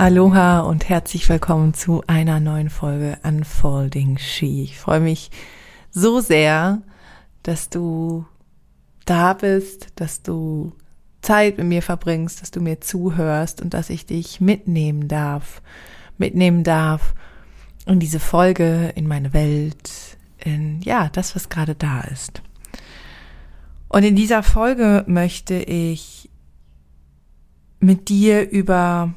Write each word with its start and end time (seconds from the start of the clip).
Aloha 0.00 0.60
und 0.60 0.88
herzlich 0.88 1.28
willkommen 1.28 1.74
zu 1.74 2.02
einer 2.06 2.40
neuen 2.40 2.70
Folge 2.70 3.18
Unfolding 3.22 4.16
She. 4.16 4.62
Ich 4.62 4.78
freue 4.78 5.00
mich 5.00 5.30
so 5.90 6.20
sehr, 6.20 6.80
dass 7.42 7.68
du 7.68 8.24
da 9.04 9.34
bist, 9.34 9.88
dass 9.96 10.22
du 10.22 10.72
Zeit 11.20 11.58
mit 11.58 11.66
mir 11.66 11.82
verbringst, 11.82 12.40
dass 12.40 12.50
du 12.50 12.62
mir 12.62 12.80
zuhörst 12.80 13.60
und 13.60 13.74
dass 13.74 13.90
ich 13.90 14.06
dich 14.06 14.40
mitnehmen 14.40 15.06
darf, 15.06 15.60
mitnehmen 16.16 16.64
darf 16.64 17.14
in 17.84 18.00
diese 18.00 18.20
Folge, 18.20 18.94
in 18.94 19.06
meine 19.06 19.34
Welt, 19.34 20.16
in 20.38 20.80
ja, 20.80 21.10
das, 21.10 21.36
was 21.36 21.50
gerade 21.50 21.74
da 21.74 22.00
ist. 22.00 22.40
Und 23.90 24.04
in 24.04 24.16
dieser 24.16 24.42
Folge 24.42 25.04
möchte 25.06 25.56
ich 25.56 26.30
mit 27.80 28.08
dir 28.08 28.48
über 28.48 29.12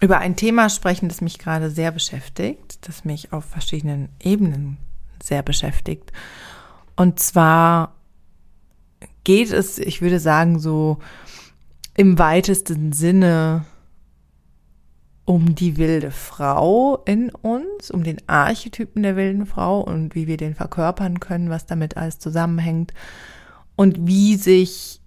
über 0.00 0.18
ein 0.18 0.36
Thema 0.36 0.68
sprechen, 0.68 1.08
das 1.08 1.20
mich 1.20 1.38
gerade 1.38 1.70
sehr 1.70 1.90
beschäftigt, 1.90 2.86
das 2.86 3.04
mich 3.04 3.32
auf 3.32 3.44
verschiedenen 3.44 4.08
Ebenen 4.22 4.76
sehr 5.22 5.42
beschäftigt. 5.42 6.12
Und 6.96 7.18
zwar 7.18 7.94
geht 9.24 9.52
es, 9.52 9.78
ich 9.78 10.02
würde 10.02 10.20
sagen, 10.20 10.58
so 10.58 10.98
im 11.96 12.18
weitesten 12.18 12.92
Sinne 12.92 13.64
um 15.24 15.54
die 15.54 15.76
wilde 15.76 16.12
Frau 16.12 17.02
in 17.04 17.30
uns, 17.30 17.90
um 17.90 18.04
den 18.04 18.18
Archetypen 18.28 19.02
der 19.02 19.16
wilden 19.16 19.44
Frau 19.46 19.80
und 19.80 20.14
wie 20.14 20.26
wir 20.26 20.36
den 20.36 20.54
verkörpern 20.54 21.20
können, 21.20 21.50
was 21.50 21.66
damit 21.66 21.96
alles 21.96 22.18
zusammenhängt 22.18 22.92
und 23.74 24.06
wie 24.06 24.36
sich 24.36 25.00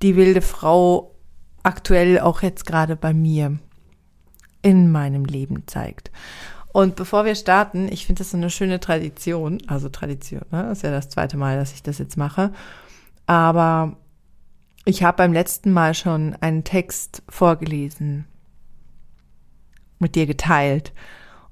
die 0.00 0.14
wilde 0.14 0.42
Frau 0.42 1.16
aktuell 1.64 2.20
auch 2.20 2.42
jetzt 2.42 2.66
gerade 2.66 2.94
bei 2.94 3.12
mir 3.12 3.58
in 4.68 4.92
meinem 4.92 5.24
Leben 5.24 5.66
zeigt. 5.66 6.10
Und 6.74 6.94
bevor 6.94 7.24
wir 7.24 7.34
starten, 7.34 7.90
ich 7.90 8.04
finde 8.04 8.18
das 8.18 8.32
so 8.32 8.36
eine 8.36 8.50
schöne 8.50 8.80
Tradition, 8.80 9.62
also 9.66 9.88
Tradition, 9.88 10.42
ne? 10.50 10.70
ist 10.70 10.82
ja 10.82 10.90
das 10.90 11.08
zweite 11.08 11.38
Mal, 11.38 11.56
dass 11.56 11.72
ich 11.72 11.82
das 11.82 11.96
jetzt 11.96 12.18
mache, 12.18 12.52
aber 13.24 13.96
ich 14.84 15.02
habe 15.02 15.16
beim 15.16 15.32
letzten 15.32 15.72
Mal 15.72 15.94
schon 15.94 16.36
einen 16.42 16.64
Text 16.64 17.22
vorgelesen, 17.30 18.26
mit 19.98 20.14
dir 20.16 20.26
geteilt 20.26 20.92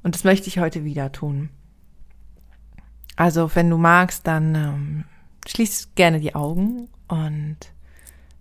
und 0.03 0.15
das 0.15 0.25
möchte 0.25 0.49
ich 0.49 0.59
heute 0.59 0.85
wieder 0.85 1.11
tun. 1.11 1.49
Also 3.17 3.51
wenn 3.55 3.71
du 3.71 3.79
magst, 3.79 4.27
dann 4.27 4.55
ähm, 4.55 5.05
schließ 5.47 5.95
gerne 5.95 6.21
die 6.21 6.35
Augen 6.35 6.91
und 7.09 7.57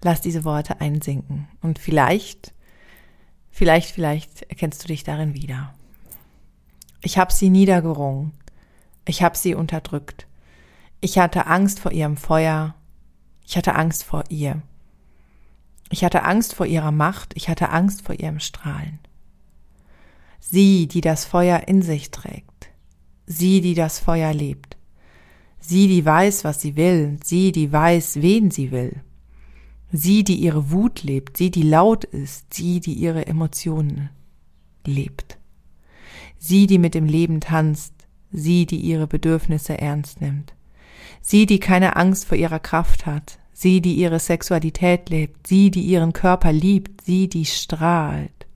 lass 0.03 0.20
diese 0.20 0.44
Worte 0.44 0.81
einsinken 0.81 1.48
und 1.62 1.80
vielleicht 1.80 2.55
Vielleicht, 3.58 3.92
vielleicht 3.92 4.42
erkennst 4.50 4.84
du 4.84 4.88
dich 4.88 5.06
darin 5.06 5.34
wieder. 5.34 5.73
Ich 7.02 7.17
habe 7.17 7.31
sie 7.31 7.50
niedergerungen. 7.50 8.34
Ich 9.08 9.23
habe 9.23 9.38
sie 9.38 9.56
unterdrückt. 9.56 10.28
Ich 11.00 11.20
hatte 11.20 11.47
Angst 11.47 11.80
vor 11.80 11.94
ihrem 11.94 12.17
Feuer. 12.17 12.75
Ich 13.47 13.56
hatte 13.56 13.75
Angst 13.75 14.03
vor 14.03 14.25
ihr. 14.28 14.62
Ich 15.89 16.03
hatte 16.03 16.23
Angst 16.23 16.53
vor 16.53 16.66
ihrer 16.66 16.92
Macht. 16.92 17.31
Ich 17.38 17.47
hatte 17.47 17.70
Angst 17.70 18.02
vor 18.02 18.20
ihrem 18.20 18.42
Strahlen. 18.42 19.00
Sie, 20.42 20.90
die 20.90 21.00
das 21.00 21.23
Feuer 21.23 21.66
in 21.66 21.81
sich 21.81 22.12
trägt. 22.12 22.67
Sie, 23.25 23.62
die 23.62 23.73
das 23.73 24.00
Feuer 24.00 24.34
lebt. 24.34 24.75
Sie, 25.62 25.88
die 25.88 26.03
weiß, 26.03 26.44
was 26.44 26.59
sie 26.59 26.75
will. 26.75 27.19
Sie, 27.23 27.53
die 27.53 27.72
weiß, 27.72 28.22
wen 28.22 28.52
sie 28.52 28.72
will. 28.72 29.00
Sie, 29.98 30.26
die 30.26 30.36
ihre 30.36 30.72
Wut 30.72 31.04
lebt, 31.04 31.38
sie, 31.38 31.52
die 31.52 31.64
laut 31.64 32.04
ist, 32.04 32.54
sie, 32.54 32.82
die 32.82 32.94
ihre 32.94 33.28
Emotionen 33.28 34.10
lebt. 34.86 35.38
Sie, 36.38 36.68
die 36.68 36.80
mit 36.80 36.96
dem 36.96 37.06
Leben 37.06 37.40
tanzt, 37.40 37.94
sie, 38.30 38.66
die 38.66 38.80
ihre 38.81 39.08
Bedürfnisse 39.08 39.80
ernst 39.80 40.19
nimmt. 40.19 40.53
Sie, 41.22 41.46
die 41.46 41.59
keine 41.59 41.96
Angst 41.96 42.25
vor 42.25 42.38
ihrer 42.38 42.59
Kraft 42.59 43.06
hat, 43.06 43.40
sie, 43.53 43.80
die 43.80 43.94
ihre 43.94 44.19
Sexualität 44.19 45.09
lebt, 45.09 45.47
sie, 45.47 45.72
die 45.72 45.84
ihren 45.84 46.12
Körper 46.12 46.52
liebt, 46.52 47.06
sie, 47.06 47.30
die 47.30 47.46
strahlt. 47.46 48.48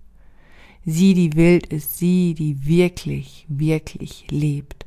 Sie, 0.86 1.14
die 1.14 1.38
wild 1.38 1.68
ist, 1.68 1.98
sie, 1.98 2.34
die 2.34 2.68
wirklich, 2.68 3.46
wirklich 3.48 4.26
lebt. 4.30 4.86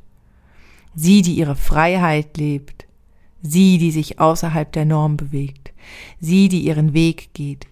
Sie, 0.93 1.23
die 1.23 1.33
ihre 1.33 1.55
Freiheit 1.55 2.37
lebt, 2.37 2.82
sie, 3.43 3.77
die 3.77 3.91
sich 3.91 4.19
außerhalb 4.19 4.71
der 4.71 4.85
Norm 4.85 5.17
bewegt. 5.17 5.73
Sie, 6.19 6.49
die 6.49 6.61
ihren 6.61 6.93
Weg 6.93 7.33
geht, 7.33 7.67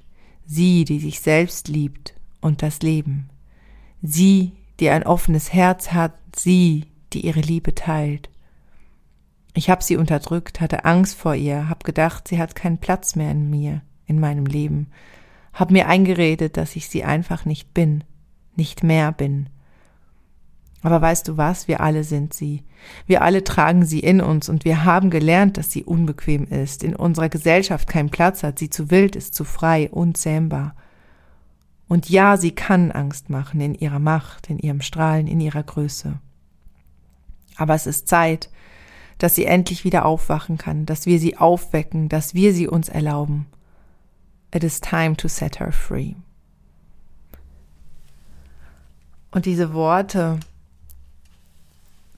sie, 0.46 0.86
die 0.86 1.00
sich 1.00 1.22
selbst 1.22 1.70
liebt 1.70 2.14
und 2.42 2.62
das 2.62 2.82
Leben, 2.82 3.30
sie, 4.04 4.52
die 4.80 4.90
ein 4.90 5.04
offenes 5.04 5.54
Herz 5.54 5.94
hat, 5.94 6.14
sie, 6.36 6.86
die 7.14 7.26
ihre 7.26 7.40
Liebe 7.40 7.74
teilt. 7.74 8.30
Ich 9.54 9.70
habe 9.70 9.84
sie 9.84 9.98
unterdrückt, 9.98 10.62
hatte 10.62 10.86
Angst 10.86 11.16
vor 11.16 11.36
ihr, 11.36 11.70
hab 11.70 11.84
gedacht, 11.84 12.28
sie 12.28 12.40
hat 12.40 12.56
keinen 12.56 12.78
Platz 12.78 13.16
mehr 13.16 13.32
in 13.32 13.50
mir, 13.50 13.82
in 14.06 14.20
meinem 14.20 14.46
Leben, 14.46 14.88
hab 15.54 15.72
mir 15.72 15.88
eingeredet, 15.88 16.58
dass 16.58 16.76
ich 16.76 16.88
sie 16.88 17.04
einfach 17.04 17.46
nicht 17.46 17.74
bin, 17.74 18.04
nicht 18.56 18.84
mehr 18.84 19.12
bin. 19.12 19.50
Aber 20.84 21.02
weißt 21.02 21.28
du 21.28 21.38
was, 21.38 21.68
wir 21.68 21.82
alle 21.82 22.04
sind 22.04 22.34
sie. 22.34 22.64
Wir 23.06 23.22
alle 23.22 23.44
tragen 23.44 23.86
sie 23.86 24.00
in 24.00 24.20
uns 24.20 24.50
und 24.50 24.66
wir 24.66 24.84
haben 24.84 25.12
gelernt, 25.12 25.58
dass 25.58 25.72
sie 25.72 25.84
unbequem 25.84 26.46
ist, 26.46 26.84
in 26.84 26.96
unserer 26.96 27.30
Gesellschaft 27.30 27.88
keinen 27.88 28.10
Platz 28.10 28.42
hat, 28.42 28.58
sie 28.58 28.70
zu 28.70 28.90
wild 28.90 29.16
ist, 29.16 29.36
zu 29.36 29.44
frei, 29.44 29.90
unzähmbar. 29.92 30.76
Und 31.88 32.10
ja, 32.10 32.38
sie 32.38 32.52
kann 32.52 32.92
Angst 32.92 33.30
machen 33.30 33.62
in 33.62 33.76
ihrer 33.76 34.00
Macht, 34.00 34.50
in 34.50 34.58
ihrem 34.58 34.82
Strahlen, 34.82 35.28
in 35.28 35.40
ihrer 35.40 35.62
Größe. 35.62 36.20
Aber 37.58 37.76
es 37.76 37.86
ist 37.86 38.08
Zeit, 38.08 38.50
dass 39.18 39.36
sie 39.36 39.46
endlich 39.46 39.84
wieder 39.84 40.06
aufwachen 40.06 40.58
kann, 40.58 40.88
dass 40.88 41.06
wir 41.06 41.20
sie 41.20 41.38
aufwecken, 41.38 42.10
dass 42.10 42.34
wir 42.34 42.54
sie 42.54 42.68
uns 42.68 42.90
erlauben. 42.90 43.46
It 44.54 44.64
is 44.64 44.82
time 44.82 45.16
to 45.18 45.28
set 45.28 45.60
her 45.60 45.72
free. 45.72 46.16
Und 49.30 49.46
diese 49.46 49.74
Worte, 49.74 50.40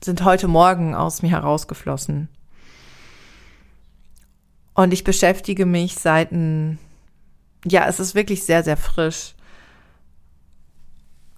sind 0.04 0.24
heute 0.24 0.48
Morgen 0.48 0.94
aus 0.94 1.22
mir 1.22 1.30
herausgeflossen. 1.30 2.28
Und 4.74 4.92
ich 4.92 5.04
beschäftige 5.04 5.66
mich 5.66 5.94
seit 5.94 6.32
ja, 7.64 7.86
es 7.86 8.00
ist 8.00 8.14
wirklich 8.14 8.44
sehr, 8.44 8.62
sehr 8.62 8.76
frisch. 8.76 9.34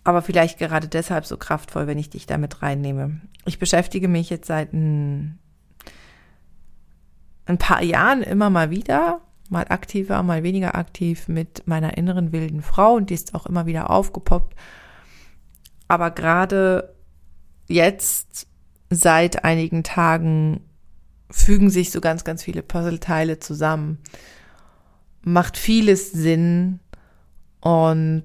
Aber 0.05 0.22
vielleicht 0.22 0.59
gerade 0.59 0.88
deshalb 0.88 1.26
so 1.26 1.37
kraftvoll, 1.37 1.87
wenn 1.87 1.99
ich 1.99 2.10
dich 2.10 2.26
damit 2.26 2.62
reinnehme. 2.62 3.21
Ich 3.44 3.59
beschäftige 3.59 4.09
mich 4.09 4.31
jetzt 4.31 4.47
seit 4.47 4.72
ein, 4.72 5.38
ein 7.44 7.59
paar 7.59 7.82
Jahren 7.82 8.22
immer 8.22 8.50
mal 8.50 8.71
wieder, 8.71 9.21
mal 9.49 9.66
aktiver, 9.69 10.22
mal 10.22 10.43
weniger 10.43 10.76
aktiv 10.76 11.28
mit 11.28 11.66
meiner 11.66 11.97
inneren 11.97 12.32
wilden 12.32 12.62
Frau 12.62 12.94
und 12.94 13.10
die 13.10 13.15
ist 13.15 13.34
auch 13.34 13.47
immer 13.47 13.66
wieder 13.66 13.91
aufgepoppt. 13.91 14.55
Aber 15.88 16.10
gerade 16.10 16.94
jetzt 17.69 18.47
seit 18.91 19.45
einigen 19.45 19.83
Tagen 19.83 20.61
fügen 21.31 21.71
sich 21.71 21.91
so 21.91 22.01
ganz, 22.01 22.25
ganz 22.25 22.43
viele 22.43 22.63
Puzzleteile 22.63 23.39
zusammen. 23.39 23.99
Macht 25.23 25.57
vieles 25.57 26.13
Sinn 26.13 26.81
und 27.61 28.25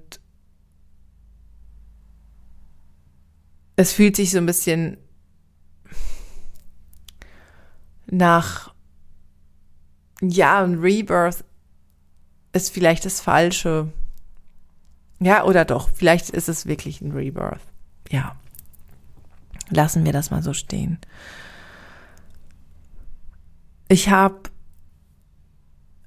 es 3.76 3.92
fühlt 3.92 4.16
sich 4.16 4.30
so 4.30 4.38
ein 4.38 4.46
bisschen 4.46 4.98
nach, 8.06 8.74
ja, 10.20 10.62
ein 10.62 10.78
Rebirth 10.78 11.44
ist 12.52 12.70
vielleicht 12.70 13.04
das 13.04 13.20
Falsche. 13.20 13.90
Ja, 15.20 15.44
oder 15.44 15.64
doch, 15.64 15.88
vielleicht 15.88 16.30
ist 16.30 16.48
es 16.48 16.66
wirklich 16.66 17.00
ein 17.00 17.12
Rebirth. 17.12 17.62
Ja. 18.10 18.36
Lassen 19.72 20.04
wir 20.04 20.12
das 20.12 20.30
mal 20.30 20.42
so 20.42 20.52
stehen. 20.52 20.98
Ich 23.88 24.10
habe 24.10 24.42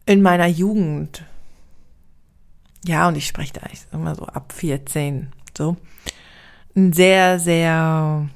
in 0.06 0.21
meiner 0.21 0.45
Jugend, 0.45 1.23
ja, 2.85 3.07
und 3.07 3.17
ich 3.17 3.25
spreche 3.25 3.53
da 3.53 3.62
immer 3.91 4.15
so 4.15 4.25
ab 4.25 4.53
14, 4.53 5.31
so, 5.57 5.77
einen 6.75 6.94
sehr, 6.94 7.39
sehr 7.39 8.29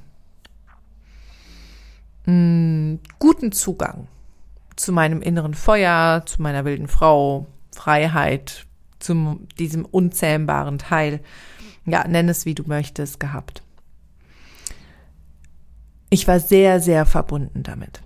mh, 2.25 2.33
mm, 2.33 2.99
guten 3.19 3.51
Zugang 3.51 4.07
zu 4.75 4.91
meinem 4.91 5.21
inneren 5.21 5.53
Feuer, 5.53 6.23
zu 6.25 6.41
meiner 6.41 6.65
wilden 6.65 6.87
Frau, 6.87 7.45
Freiheit, 7.71 8.65
zu 8.97 9.39
diesem 9.59 9.85
unzähmbaren 9.85 10.79
Teil, 10.79 11.21
ja, 11.85 12.07
nenn 12.07 12.29
es 12.29 12.45
wie 12.45 12.55
du 12.55 12.63
möchtest, 12.65 13.19
gehabt 13.19 13.61
ich 16.09 16.27
war 16.27 16.39
sehr, 16.39 16.79
sehr 16.79 17.05
verbunden 17.05 17.63
damit. 17.63 18.01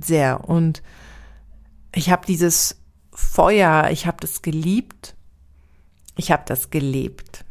Sehr. 0.00 0.48
Und 0.48 0.82
ich 1.94 2.10
habe 2.10 2.26
dieses 2.26 2.80
Feuer, 3.12 3.90
ich 3.90 4.06
habe 4.06 4.18
das 4.20 4.42
geliebt, 4.42 5.14
Ich 6.16 6.30
habe 6.30 6.44
das 6.46 6.70
gelebt. 6.70 7.44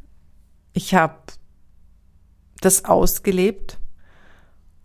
Ich 0.73 0.93
habe 0.95 1.17
das 2.61 2.85
ausgelebt 2.85 3.77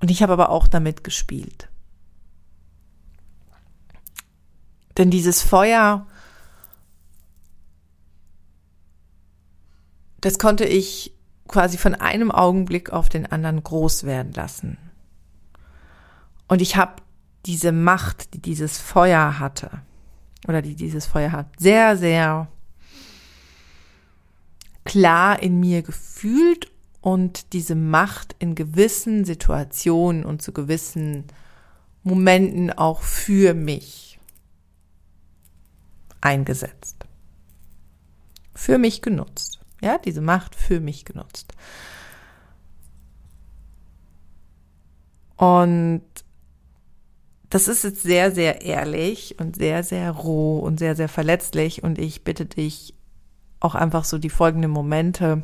und 0.00 0.10
ich 0.10 0.22
habe 0.22 0.32
aber 0.32 0.50
auch 0.50 0.66
damit 0.66 1.04
gespielt. 1.04 1.68
Denn 4.96 5.10
dieses 5.10 5.42
Feuer, 5.42 6.06
das 10.20 10.40
konnte 10.40 10.64
ich 10.64 11.14
quasi 11.48 11.78
von 11.78 11.94
einem 11.94 12.30
Augenblick 12.30 12.90
auf 12.90 13.08
den 13.08 13.26
anderen 13.26 13.62
groß 13.62 14.04
werden 14.04 14.32
lassen. 14.32 14.78
Und 16.46 16.62
ich 16.62 16.76
habe 16.76 17.02
diese 17.46 17.72
Macht, 17.72 18.34
die 18.34 18.40
dieses 18.40 18.78
Feuer 18.78 19.38
hatte, 19.38 19.82
oder 20.46 20.62
die 20.62 20.74
dieses 20.74 21.06
Feuer 21.06 21.32
hat, 21.32 21.48
sehr, 21.58 21.96
sehr 21.96 22.48
klar 24.84 25.42
in 25.42 25.60
mir 25.60 25.82
gefühlt 25.82 26.70
und 27.00 27.52
diese 27.52 27.74
Macht 27.74 28.34
in 28.38 28.54
gewissen 28.54 29.24
Situationen 29.24 30.24
und 30.24 30.42
zu 30.42 30.52
gewissen 30.52 31.24
Momenten 32.02 32.72
auch 32.72 33.02
für 33.02 33.54
mich 33.54 34.18
eingesetzt. 36.20 36.96
Für 38.54 38.78
mich 38.78 39.02
genutzt. 39.02 39.57
Ja, 39.80 39.98
diese 39.98 40.20
Macht 40.20 40.54
für 40.54 40.80
mich 40.80 41.04
genutzt. 41.04 41.52
Und 45.36 46.02
das 47.48 47.68
ist 47.68 47.84
jetzt 47.84 48.02
sehr, 48.02 48.32
sehr 48.32 48.62
ehrlich 48.62 49.38
und 49.38 49.56
sehr, 49.56 49.82
sehr 49.82 50.10
roh 50.10 50.58
und 50.58 50.78
sehr, 50.78 50.96
sehr 50.96 51.08
verletzlich. 51.08 51.82
Und 51.82 51.98
ich 51.98 52.24
bitte 52.24 52.44
dich 52.44 52.94
auch 53.60 53.74
einfach 53.74 54.04
so 54.04 54.18
die 54.18 54.30
folgenden 54.30 54.70
Momente, 54.70 55.42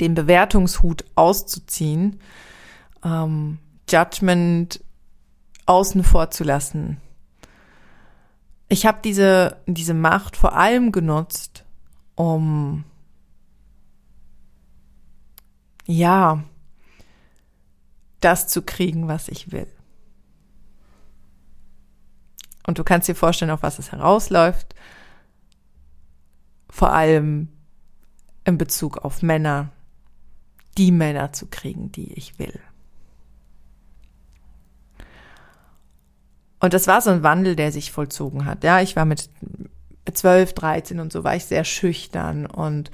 den 0.00 0.14
Bewertungshut 0.14 1.04
auszuziehen, 1.14 2.20
ähm, 3.04 3.58
Judgment 3.88 4.82
außen 5.66 6.02
vor 6.02 6.30
zu 6.30 6.44
lassen. 6.44 7.00
Ich 8.68 8.86
habe 8.86 8.98
diese, 9.04 9.58
diese 9.66 9.94
Macht 9.94 10.36
vor 10.36 10.54
allem 10.56 10.92
genutzt, 10.92 11.64
um 12.14 12.84
ja, 15.86 16.44
das 18.20 18.48
zu 18.48 18.62
kriegen, 18.62 19.08
was 19.08 19.28
ich 19.28 19.52
will. 19.52 19.68
Und 22.66 22.78
du 22.78 22.84
kannst 22.84 23.08
dir 23.08 23.14
vorstellen, 23.14 23.52
auf 23.52 23.62
was 23.62 23.78
es 23.78 23.92
herausläuft. 23.92 24.74
Vor 26.68 26.92
allem 26.92 27.48
in 28.44 28.58
Bezug 28.58 28.98
auf 28.98 29.22
Männer, 29.22 29.70
die 30.76 30.90
Männer 30.90 31.32
zu 31.32 31.46
kriegen, 31.46 31.92
die 31.92 32.12
ich 32.14 32.38
will. 32.38 32.58
Und 36.58 36.74
das 36.74 36.86
war 36.86 37.00
so 37.00 37.10
ein 37.10 37.22
Wandel, 37.22 37.54
der 37.54 37.70
sich 37.70 37.92
vollzogen 37.92 38.44
hat. 38.44 38.64
Ja, 38.64 38.80
ich 38.80 38.96
war 38.96 39.04
mit 39.04 39.30
12, 40.12 40.52
13 40.54 41.00
und 41.00 41.12
so 41.12 41.22
war 41.22 41.36
ich 41.36 41.44
sehr 41.44 41.64
schüchtern 41.64 42.46
und 42.46 42.90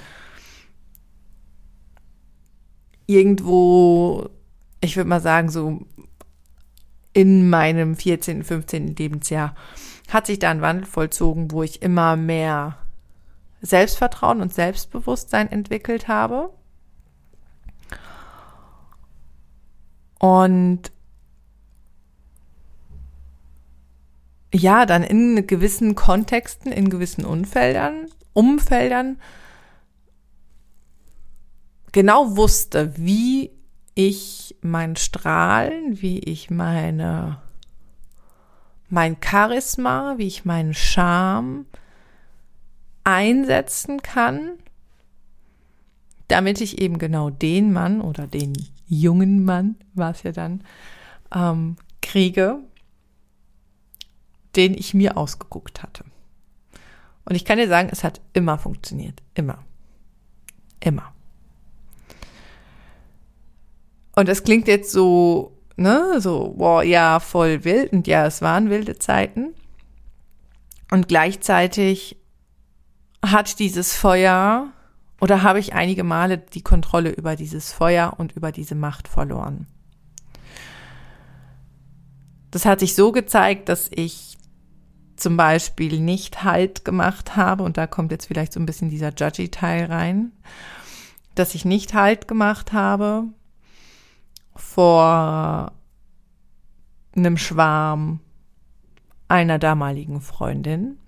irgendwo, 3.07 4.29
ich 4.81 4.97
würde 4.97 5.09
mal 5.09 5.21
sagen, 5.21 5.49
so 5.49 5.81
in 7.13 7.49
meinem 7.51 7.97
14., 7.97 8.43
15. 8.43 8.97
Lebensjahr 8.97 9.55
hat 10.09 10.27
sich 10.27 10.39
da 10.39 10.51
ein 10.51 10.63
Wandel 10.63 10.87
vollzogen, 10.87 11.51
wo 11.51 11.63
ich 11.63 11.83
immer 11.83 12.17
mehr 12.17 12.79
Selbstvertrauen 13.61 14.41
und 14.41 14.53
Selbstbewusstsein 14.53 15.51
entwickelt 15.51 16.09
habe. 16.09 16.51
Und 20.19 20.93
ja, 24.55 24.87
dann 24.87 25.03
in 25.03 25.47
gewissen 25.47 25.95
Kontexten, 25.95 26.71
in 26.71 26.91
gewissen 26.91 27.25
Umfeldern, 27.25 28.07
Umfeldern 28.33 29.19
genau 31.93 32.37
wusste, 32.37 32.97
wie 32.97 33.51
ich 33.95 34.57
mein 34.63 34.97
Strahlen, 34.97 36.01
wie 36.01 36.19
ich 36.19 36.51
meine, 36.51 37.41
mein 38.89 39.17
Charisma, 39.23 40.15
wie 40.17 40.27
ich 40.27 40.45
meinen 40.45 40.75
Charme 40.75 41.67
einsetzen 43.05 44.03
kann, 44.03 44.53
damit 46.29 46.61
ich 46.61 46.81
eben 46.81 46.99
genau 46.99 47.31
den 47.31 47.73
Mann 47.73 48.01
oder 48.01 48.27
den 48.27 48.55
jungen 48.87 49.45
Mann, 49.45 49.77
war 49.95 50.15
ja 50.23 50.33
dann, 50.33 50.65
ähm, 51.35 51.77
kriege, 52.01 52.59
den 54.57 54.75
ich 54.75 54.95
mir 54.95 55.17
ausgeguckt 55.17 55.83
hatte. 55.83 56.05
Und 57.25 57.37
ich 57.37 57.45
kann 57.45 57.59
dir 57.59 57.69
sagen, 57.69 57.89
es 57.91 58.05
hat 58.05 58.21
immer 58.33 58.59
funktioniert. 58.59 59.23
Immer. 59.35 59.59
Immer. 60.81 61.12
Und 64.15 64.29
das 64.29 64.45
klingt 64.45 64.69
jetzt 64.69 64.93
so, 64.93 65.59
ne, 65.77 66.21
so, 66.21 66.55
boah, 66.57 66.83
ja, 66.83 67.21
voll 67.21 67.65
wild. 67.65 67.93
Und 67.93 68.07
ja, 68.07 68.27
es 68.27 68.43
waren 68.43 68.71
wilde 68.71 68.99
Zeiten. 68.99 69.55
Und 70.91 71.09
gleichzeitig 71.09 72.19
hat 73.25 73.59
dieses 73.59 73.95
Feuer 73.95 74.73
oder 75.21 75.43
habe 75.43 75.61
ich 75.61 75.73
einige 75.73 76.05
Male 76.05 76.39
die 76.39 76.63
Kontrolle 76.63 77.11
über 77.11 77.37
dieses 77.37 77.73
Feuer 77.73 78.15
und 78.19 78.33
über 78.33 78.53
diese 78.53 78.75
Macht 78.75 79.09
verloren. 79.09 79.67
Das 82.51 82.67
hat 82.67 82.81
sich 82.81 82.95
so 82.95 83.13
gezeigt, 83.13 83.69
dass 83.69 83.89
ich 83.91 84.37
zum 85.17 85.37
Beispiel 85.37 86.01
nicht 86.01 86.43
Halt 86.43 86.85
gemacht 86.85 87.37
habe, 87.37 87.63
und 87.63 87.77
da 87.77 87.87
kommt 87.87 88.11
jetzt 88.11 88.27
vielleicht 88.27 88.53
so 88.53 88.61
ein 88.61 88.67
bisschen 88.67 88.91
dieser 88.91 89.15
Judgy-Teil 89.15 89.85
rein, 89.85 90.33
dass 91.37 91.55
ich 91.55 91.65
nicht 91.65 91.95
Halt 91.95 92.27
gemacht 92.27 92.73
habe 92.73 93.29
vor 94.63 95.73
einem 97.15 97.37
Schwarm 97.37 98.21
einer 99.29 99.59
damaligen 99.59 100.21
Freundin, 100.23 100.99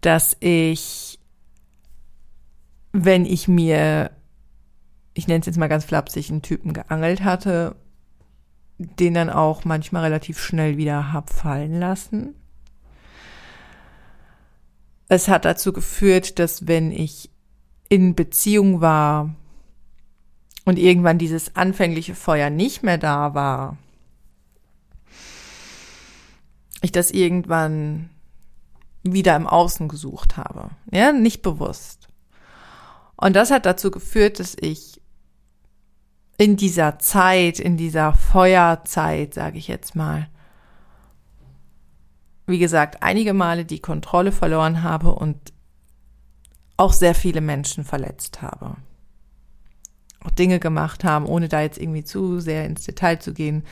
dass 0.00 0.36
ich, 0.40 1.20
wenn 2.92 3.24
ich 3.24 3.46
mir, 3.46 4.10
ich 5.14 5.28
nenne 5.28 5.40
es 5.40 5.46
jetzt 5.46 5.58
mal 5.58 5.68
ganz 5.68 5.84
flapsig, 5.84 6.30
einen 6.30 6.42
Typen 6.42 6.72
geangelt 6.72 7.22
hatte, 7.22 7.76
den 8.78 9.14
dann 9.14 9.30
auch 9.30 9.64
manchmal 9.64 10.02
relativ 10.04 10.40
schnell 10.40 10.76
wieder 10.76 11.12
hab 11.12 11.30
fallen 11.30 11.78
lassen. 11.78 12.34
Es 15.08 15.28
hat 15.28 15.44
dazu 15.44 15.72
geführt, 15.72 16.40
dass 16.40 16.66
wenn 16.66 16.90
ich 16.90 17.30
in 17.88 18.16
Beziehung 18.16 18.80
war 18.80 19.36
und 20.64 20.78
irgendwann 20.78 21.18
dieses 21.18 21.56
anfängliche 21.56 22.14
Feuer 22.14 22.50
nicht 22.50 22.82
mehr 22.82 22.98
da 22.98 23.34
war, 23.34 23.76
ich 26.82 26.92
das 26.92 27.10
irgendwann 27.10 28.10
wieder 29.02 29.36
im 29.36 29.46
Außen 29.46 29.88
gesucht 29.88 30.36
habe. 30.36 30.70
Ja, 30.90 31.12
nicht 31.12 31.42
bewusst. 31.42 32.08
Und 33.16 33.34
das 33.34 33.50
hat 33.50 33.66
dazu 33.66 33.90
geführt, 33.90 34.40
dass 34.40 34.56
ich 34.58 35.00
in 36.38 36.56
dieser 36.56 36.98
Zeit, 36.98 37.60
in 37.60 37.76
dieser 37.76 38.14
Feuerzeit, 38.14 39.34
sage 39.34 39.58
ich 39.58 39.68
jetzt 39.68 39.94
mal, 39.94 40.28
wie 42.46 42.58
gesagt, 42.58 43.02
einige 43.02 43.32
Male 43.32 43.64
die 43.64 43.78
Kontrolle 43.78 44.32
verloren 44.32 44.82
habe 44.82 45.14
und 45.14 45.52
auch 46.76 46.92
sehr 46.92 47.14
viele 47.14 47.40
Menschen 47.40 47.84
verletzt 47.84 48.42
habe. 48.42 48.76
Auch 50.24 50.30
Dinge 50.30 50.60
gemacht 50.60 51.04
haben, 51.04 51.26
ohne 51.26 51.48
da 51.48 51.60
jetzt 51.60 51.78
irgendwie 51.78 52.04
zu 52.04 52.40
sehr 52.40 52.64
ins 52.66 52.84
Detail 52.84 53.18
zu 53.18 53.32
gehen, 53.32 53.64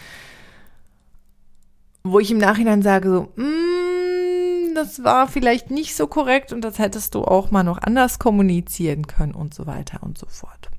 wo 2.03 2.19
ich 2.19 2.31
im 2.31 2.39
Nachhinein 2.39 2.83
sage 2.83 3.11
so, 3.11 3.43
mm, 3.43 4.75
das 4.75 5.05
war 5.05 5.29
vielleicht 5.29 5.71
nicht 5.71 5.95
so 5.95 6.07
korrekt 6.07 6.53
und 6.53 6.63
das 6.63 6.79
hättest 6.79 7.15
du 7.15 7.25
auch 7.25 7.51
mal 7.51 7.63
noch 7.63 7.79
anders 7.79 8.19
kommunizieren 8.19 9.07
können 9.07 9.35
und 9.35 9.55
so 9.55 9.67
weiter 9.67 10.03
und 10.03 10.19
so 10.19 10.27
fort. 10.27 10.71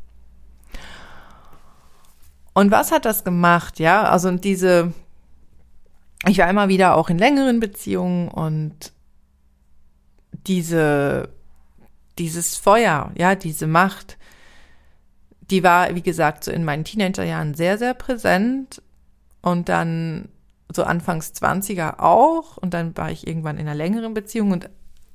Und 2.54 2.72
was 2.72 2.92
hat 2.92 3.06
das 3.06 3.24
gemacht? 3.24 3.80
Ja, 3.80 4.04
also 4.04 4.32
diese, 4.32 4.94
ich 6.28 6.40
war 6.40 6.50
immer 6.50 6.68
wieder 6.68 6.96
auch 6.96 7.10
in 7.10 7.18
längeren 7.18 7.60
Beziehungen 7.60 8.28
und 8.28 8.92
diese, 10.48 11.30
dieses 12.18 12.58
Feuer, 12.58 13.12
ja, 13.16 13.36
diese 13.36 13.68
Macht, 13.68 14.18
die 15.51 15.63
war, 15.63 15.93
wie 15.93 16.01
gesagt, 16.01 16.43
so 16.43 16.51
in 16.51 16.63
meinen 16.63 16.86
Teenagerjahren 16.86 17.53
sehr, 17.53 17.77
sehr 17.77 17.93
präsent. 17.93 18.81
Und 19.41 19.70
dann 19.70 20.29
so 20.72 20.84
Anfangs 20.84 21.34
20er 21.34 22.00
auch 22.00 22.58
und 22.58 22.74
dann 22.74 22.96
war 22.96 23.12
ich 23.12 23.27
irgendwann 23.27 23.58
in 23.58 23.67
einer 23.67 23.75
längeren 23.75 24.13
Beziehung 24.13 24.51
und 24.51 24.70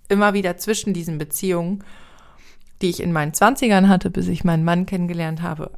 immer 0.09 0.35
wieder 0.35 0.57
zwischen 0.57 0.93
diesen 0.93 1.19
Beziehungen, 1.19 1.85
die 2.83 2.91
ich 2.91 3.01
in 3.01 3.13
meinen 3.13 3.33
Zwanzigern 3.33 3.89
hatte, 3.89 4.11
bis 4.11 4.29
ich 4.29 4.45
meinen 4.45 4.65
Mann 4.65 4.87
kennengelernt 4.87 5.43
habe, 5.43 5.71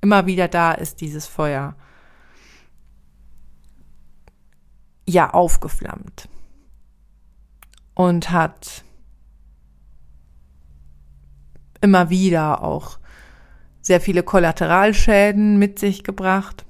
immer 0.00 0.26
wieder 0.26 0.48
da 0.48 0.72
ist 0.72 1.00
dieses 1.00 1.26
Feuer. 1.26 1.76
Ja, 5.06 5.30
aufgeflammt. 5.30 6.28
Und 7.94 8.30
hat 8.30 8.82
immer 11.80 12.10
wieder 12.10 12.62
auch 12.64 12.98
sehr 13.84 14.00
viele 14.00 14.22
Kollateralschäden 14.22 15.58
mit 15.58 15.78
sich 15.78 16.02
gebracht. 16.04 16.64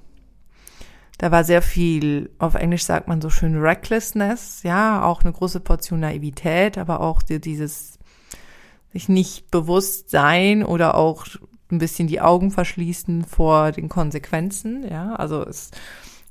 Da 1.18 1.30
war 1.30 1.44
sehr 1.44 1.62
viel, 1.62 2.30
auf 2.38 2.54
Englisch 2.54 2.84
sagt 2.84 3.06
man 3.06 3.20
so 3.22 3.30
schön 3.30 3.56
Recklessness, 3.56 4.64
ja, 4.64 5.04
auch 5.04 5.22
eine 5.22 5.32
große 5.32 5.60
Portion 5.60 6.00
Naivität, 6.00 6.76
aber 6.76 7.00
auch 7.00 7.22
dieses 7.22 7.98
sich 8.92 9.08
nicht 9.08 9.50
bewusst 9.52 10.10
sein 10.10 10.64
oder 10.64 10.96
auch 10.96 11.26
ein 11.70 11.78
bisschen 11.78 12.08
die 12.08 12.20
Augen 12.20 12.50
verschließen 12.50 13.24
vor 13.24 13.70
den 13.70 13.88
Konsequenzen, 13.88 14.84
ja. 14.88 15.14
Also 15.14 15.46
es, 15.46 15.70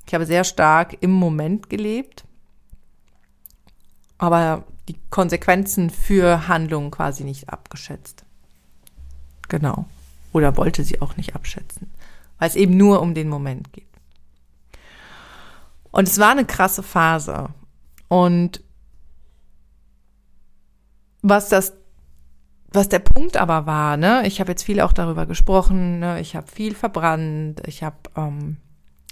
ich 0.06 0.13
habe 0.13 0.25
sehr 0.25 0.44
stark 0.44 0.98
im 1.00 1.12
Moment 1.12 1.70
gelebt, 1.70 2.25
aber 4.18 4.66
die 4.90 4.98
Konsequenzen 5.10 5.90
für 5.90 6.50
Handlungen 6.50 6.92
quasi 6.92 7.24
nicht 7.24 7.50
abgeschätzt. 7.50 8.25
Genau. 9.48 9.86
Oder 10.34 10.58
wollte 10.58 10.84
sie 10.84 11.02
auch 11.02 11.16
nicht 11.16 11.36
abschätzen, 11.36 11.90
weil 12.40 12.50
es 12.50 12.56
eben 12.56 12.75
nur 12.75 13.02
um 13.02 13.13
den 13.13 13.30
Moment 13.30 13.72
geht. 13.72 13.88
Und 15.92 16.08
es 16.08 16.20
war 16.20 16.32
eine 16.32 16.46
krasse 16.46 16.84
Phase. 16.84 17.50
Und 18.10 18.63
was 21.22 21.50
das, 21.50 21.74
was 22.72 22.90
der 22.90 23.00
Punkt 23.00 23.38
aber 23.38 23.68
war, 23.68 23.96
ne, 23.96 24.25
ich 24.25 24.40
habe 24.40 24.52
jetzt 24.52 24.63
viel 24.63 24.82
auch 24.82 24.92
darüber 24.92 25.28
gesprochen, 25.28 26.00
ne, 26.00 26.20
ich 26.20 26.36
habe 26.36 26.48
viel 26.48 26.74
verbrannt, 26.74 27.62
ich 27.68 27.84
habe, 27.84 27.98
ähm, 28.18 28.58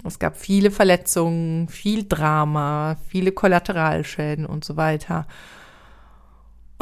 es 0.04 0.18
gab 0.18 0.36
viele 0.36 0.72
Verletzungen, 0.72 1.68
viel 1.70 2.08
Drama, 2.08 2.98
viele 3.08 3.32
Kollateralschäden 3.32 4.48
und 4.48 4.66
so 4.66 4.76
weiter. 4.76 5.28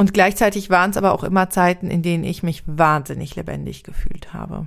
Und 0.00 0.14
gleichzeitig 0.14 0.70
waren 0.70 0.92
es 0.92 0.96
aber 0.96 1.12
auch 1.12 1.24
immer 1.24 1.50
Zeiten, 1.50 1.90
in 1.90 2.00
denen 2.00 2.24
ich 2.24 2.42
mich 2.42 2.62
wahnsinnig 2.64 3.36
lebendig 3.36 3.84
gefühlt 3.84 4.32
habe. 4.32 4.66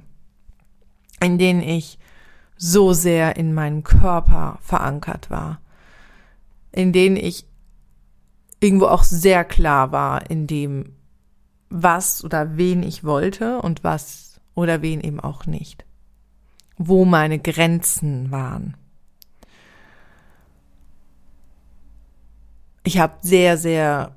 In 1.23 1.39
denen 1.39 1.63
ich 1.63 1.97
so 2.55 2.93
sehr 2.93 3.35
in 3.35 3.55
meinem 3.55 3.83
Körper 3.83 4.59
verankert 4.61 5.31
war. 5.31 5.59
In 6.71 6.93
denen 6.93 7.15
ich 7.15 7.47
irgendwo 8.59 8.85
auch 8.85 9.01
sehr 9.01 9.43
klar 9.43 9.91
war 9.91 10.29
in 10.29 10.45
dem, 10.45 10.97
was 11.67 12.23
oder 12.23 12.55
wen 12.55 12.83
ich 12.83 13.03
wollte 13.03 13.59
und 13.59 13.83
was 13.83 14.39
oder 14.53 14.83
wen 14.83 15.01
eben 15.01 15.19
auch 15.19 15.47
nicht. 15.47 15.83
Wo 16.77 17.05
meine 17.05 17.39
Grenzen 17.39 18.29
waren. 18.29 18.77
Ich 22.83 22.99
habe 22.99 23.15
sehr, 23.21 23.57
sehr 23.57 24.15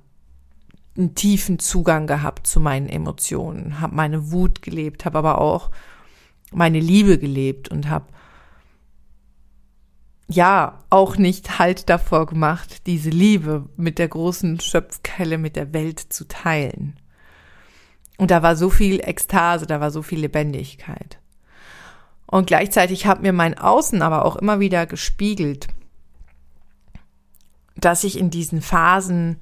einen 0.96 1.14
tiefen 1.14 1.58
Zugang 1.58 2.06
gehabt 2.06 2.46
zu 2.46 2.60
meinen 2.60 2.88
Emotionen, 2.88 3.80
habe 3.80 3.94
meine 3.94 4.30
Wut 4.32 4.62
gelebt, 4.62 5.04
habe 5.04 5.18
aber 5.18 5.40
auch 5.40 5.70
meine 6.52 6.80
Liebe 6.80 7.18
gelebt 7.18 7.68
und 7.68 7.88
habe 7.88 8.06
ja 10.28 10.80
auch 10.90 11.16
nicht 11.16 11.58
Halt 11.58 11.88
davor 11.88 12.26
gemacht, 12.26 12.86
diese 12.86 13.10
Liebe 13.10 13.68
mit 13.76 13.98
der 13.98 14.08
großen 14.08 14.60
Schöpfkelle 14.60 15.38
mit 15.38 15.56
der 15.56 15.72
Welt 15.72 16.00
zu 16.00 16.26
teilen. 16.26 16.98
Und 18.18 18.30
da 18.30 18.42
war 18.42 18.56
so 18.56 18.70
viel 18.70 19.00
Ekstase, 19.00 19.66
da 19.66 19.80
war 19.80 19.90
so 19.90 20.02
viel 20.02 20.20
Lebendigkeit. 20.20 21.18
Und 22.26 22.46
gleichzeitig 22.46 23.06
hat 23.06 23.22
mir 23.22 23.32
mein 23.32 23.56
Außen 23.56 24.02
aber 24.02 24.24
auch 24.24 24.36
immer 24.36 24.58
wieder 24.58 24.86
gespiegelt, 24.86 25.68
dass 27.76 28.04
ich 28.04 28.18
in 28.18 28.30
diesen 28.30 28.62
Phasen 28.62 29.36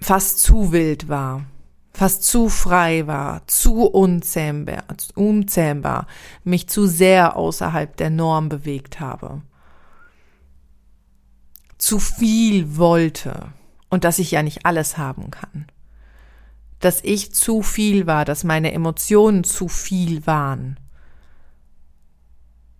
fast 0.00 0.40
zu 0.40 0.72
wild 0.72 1.08
war, 1.08 1.44
fast 1.92 2.24
zu 2.24 2.48
frei 2.48 3.06
war, 3.06 3.46
zu 3.46 3.84
unzähmbar, 3.84 4.84
unzähmbar, 5.14 6.06
mich 6.44 6.68
zu 6.68 6.86
sehr 6.86 7.36
außerhalb 7.36 7.96
der 7.96 8.10
Norm 8.10 8.48
bewegt 8.48 9.00
habe, 9.00 9.42
zu 11.78 11.98
viel 11.98 12.76
wollte 12.76 13.52
und 13.88 14.04
dass 14.04 14.18
ich 14.18 14.30
ja 14.30 14.42
nicht 14.42 14.64
alles 14.64 14.96
haben 14.98 15.30
kann, 15.30 15.66
dass 16.78 17.02
ich 17.02 17.34
zu 17.34 17.62
viel 17.62 18.06
war, 18.06 18.24
dass 18.24 18.44
meine 18.44 18.72
Emotionen 18.72 19.44
zu 19.44 19.68
viel 19.68 20.26
waren. 20.26 20.78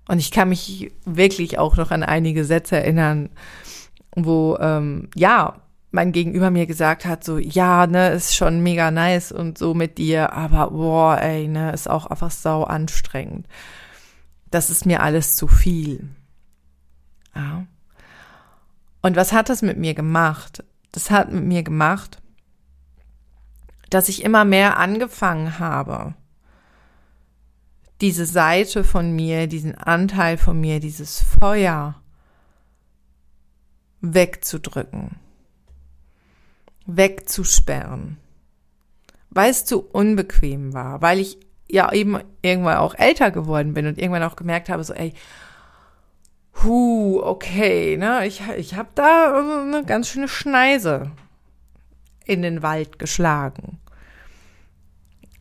Und 0.08 0.18
ich 0.18 0.30
kann 0.30 0.48
mich 0.48 0.92
wirklich 1.04 1.58
auch 1.58 1.76
noch 1.76 1.90
an 1.90 2.02
einige 2.02 2.44
Sätze 2.44 2.76
erinnern, 2.76 3.30
wo 4.16 4.56
ähm, 4.60 5.08
ja 5.14 5.60
mein 5.90 6.12
Gegenüber 6.12 6.50
mir 6.50 6.66
gesagt 6.66 7.04
hat, 7.04 7.24
so, 7.24 7.38
ja, 7.38 7.86
ne, 7.86 8.10
ist 8.10 8.34
schon 8.34 8.62
mega 8.62 8.90
nice 8.90 9.32
und 9.32 9.58
so 9.58 9.74
mit 9.74 9.98
dir, 9.98 10.32
aber 10.32 10.70
boah, 10.70 11.20
ey, 11.20 11.48
ne, 11.48 11.72
ist 11.72 11.90
auch 11.90 12.06
einfach 12.06 12.30
sau 12.30 12.62
anstrengend. 12.64 13.46
Das 14.50 14.70
ist 14.70 14.86
mir 14.86 15.02
alles 15.02 15.34
zu 15.34 15.48
viel. 15.48 16.08
Ja. 17.34 17.66
Und 19.02 19.16
was 19.16 19.32
hat 19.32 19.48
das 19.48 19.62
mit 19.62 19.78
mir 19.78 19.94
gemacht? 19.94 20.64
Das 20.92 21.10
hat 21.10 21.32
mit 21.32 21.44
mir 21.44 21.62
gemacht, 21.62 22.20
dass 23.88 24.08
ich 24.08 24.22
immer 24.22 24.44
mehr 24.44 24.78
angefangen 24.78 25.58
habe, 25.58 26.14
diese 28.00 28.26
Seite 28.26 28.84
von 28.84 29.14
mir, 29.14 29.46
diesen 29.46 29.76
Anteil 29.76 30.38
von 30.38 30.58
mir, 30.60 30.80
dieses 30.80 31.20
Feuer 31.20 32.00
wegzudrücken 34.00 35.16
wegzusperren, 36.86 38.18
weil 39.30 39.50
es 39.50 39.64
zu 39.64 39.80
unbequem 39.80 40.72
war, 40.72 41.02
weil 41.02 41.18
ich 41.18 41.38
ja 41.68 41.92
eben 41.92 42.18
irgendwann 42.42 42.78
auch 42.78 42.94
älter 42.94 43.30
geworden 43.30 43.74
bin 43.74 43.86
und 43.86 43.98
irgendwann 43.98 44.24
auch 44.24 44.36
gemerkt 44.36 44.68
habe, 44.68 44.82
so 44.84 44.92
ey, 44.92 45.14
hu, 46.62 47.20
okay, 47.22 47.96
ne, 47.96 48.26
ich, 48.26 48.42
ich 48.56 48.74
habe 48.74 48.88
da 48.94 49.62
eine 49.62 49.84
ganz 49.84 50.08
schöne 50.08 50.28
Schneise 50.28 51.12
in 52.24 52.42
den 52.42 52.62
Wald 52.62 52.98
geschlagen. 52.98 53.78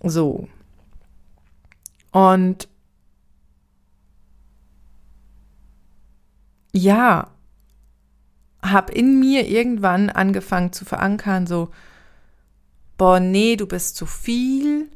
So. 0.02 0.48
Und 2.12 2.68
ja, 6.72 7.30
habe 8.72 8.94
in 8.94 9.20
mir 9.20 9.48
irgendwann 9.48 10.10
angefangen 10.10 10.74
zu 10.74 10.86
verankern, 10.86 11.48
so, 11.48 11.70
boah, 12.98 13.20
nee, 13.20 13.56
du 13.56 13.68
bist 13.68 13.96
zu 13.96 14.06
viel, 14.06 14.90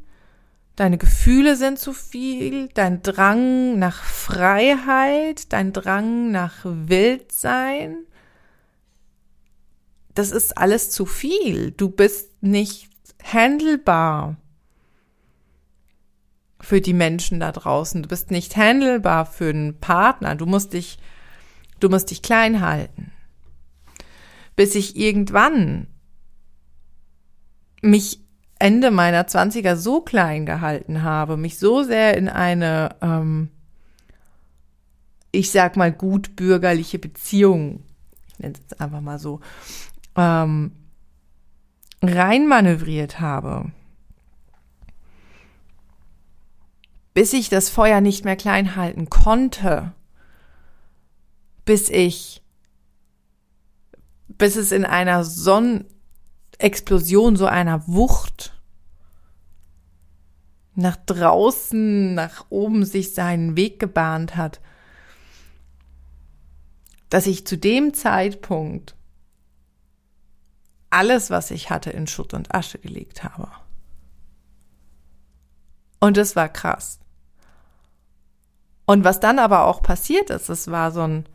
deine 0.75 0.97
Gefühle 0.97 1.55
sind 1.55 1.79
zu 1.79 1.93
viel, 1.93 2.69
dein 2.73 3.01
Drang 3.01 3.77
nach 3.79 4.03
Freiheit, 4.03 5.53
dein 5.53 5.73
Drang 5.73 6.31
nach 6.31 6.59
Wildsein, 6.63 7.97
das 10.15 10.31
ist 10.31 10.57
alles 10.57 10.91
zu 10.91 11.05
viel. 11.05 11.71
Du 11.71 11.89
bist 11.89 12.43
nicht 12.43 12.89
handelbar 13.23 14.35
für 16.59 16.81
die 16.81 16.93
Menschen 16.93 17.39
da 17.39 17.51
draußen. 17.51 18.03
Du 18.03 18.09
bist 18.09 18.29
nicht 18.29 18.55
handelbar 18.55 19.25
für 19.25 19.49
einen 19.49 19.79
Partner. 19.79 20.35
Du 20.35 20.45
musst 20.45 20.73
dich, 20.73 20.99
du 21.79 21.89
musst 21.89 22.11
dich 22.11 22.21
klein 22.21 22.61
halten 22.61 23.11
bis 24.55 24.75
ich 24.75 24.95
irgendwann 24.95 25.87
mich 27.81 28.19
Ende 28.59 28.91
meiner 28.91 29.27
Zwanziger 29.27 29.75
so 29.75 30.01
klein 30.01 30.45
gehalten 30.45 31.03
habe, 31.03 31.35
mich 31.37 31.59
so 31.59 31.83
sehr 31.83 32.15
in 32.17 32.29
eine, 32.29 32.95
ähm, 33.01 33.49
ich 35.31 35.51
sag 35.51 35.75
mal, 35.75 35.91
gut 35.91 36.35
bürgerliche 36.35 36.99
Beziehung, 36.99 37.83
ich 38.27 38.39
nenne 38.39 38.53
es 38.53 38.61
jetzt 38.61 38.79
einfach 38.79 39.01
mal 39.01 39.19
so, 39.19 39.41
ähm, 40.15 40.71
reinmanövriert 42.01 43.19
habe, 43.19 43.71
bis 47.13 47.33
ich 47.33 47.49
das 47.49 47.69
Feuer 47.69 48.01
nicht 48.01 48.23
mehr 48.23 48.35
klein 48.35 48.75
halten 48.75 49.09
konnte, 49.09 49.91
bis 51.65 51.89
ich 51.89 52.42
bis 54.43 54.57
es 54.57 54.73
in 54.73 54.83
einer 54.83 55.23
Sonnenexplosion, 55.23 57.37
so 57.37 57.45
einer 57.45 57.87
Wucht 57.87 58.61
nach 60.75 60.97
draußen, 60.97 62.13
nach 62.13 62.47
oben 62.49 62.83
sich 62.83 63.13
seinen 63.13 63.55
Weg 63.55 63.79
gebahnt 63.79 64.35
hat, 64.35 64.59
dass 67.07 67.25
ich 67.25 67.47
zu 67.47 67.57
dem 67.57 67.93
Zeitpunkt 67.93 68.97
alles, 70.89 71.29
was 71.29 71.49
ich 71.49 71.69
hatte, 71.69 71.91
in 71.91 72.05
Schutt 72.05 72.33
und 72.33 72.53
Asche 72.53 72.79
gelegt 72.79 73.23
habe. 73.23 73.49
Und 76.01 76.17
es 76.17 76.35
war 76.35 76.49
krass. 76.49 76.99
Und 78.85 79.05
was 79.05 79.21
dann 79.21 79.39
aber 79.39 79.67
auch 79.67 79.81
passiert 79.81 80.29
ist, 80.29 80.49
es 80.49 80.69
war 80.69 80.91
so 80.91 81.03
ein, 81.03 81.29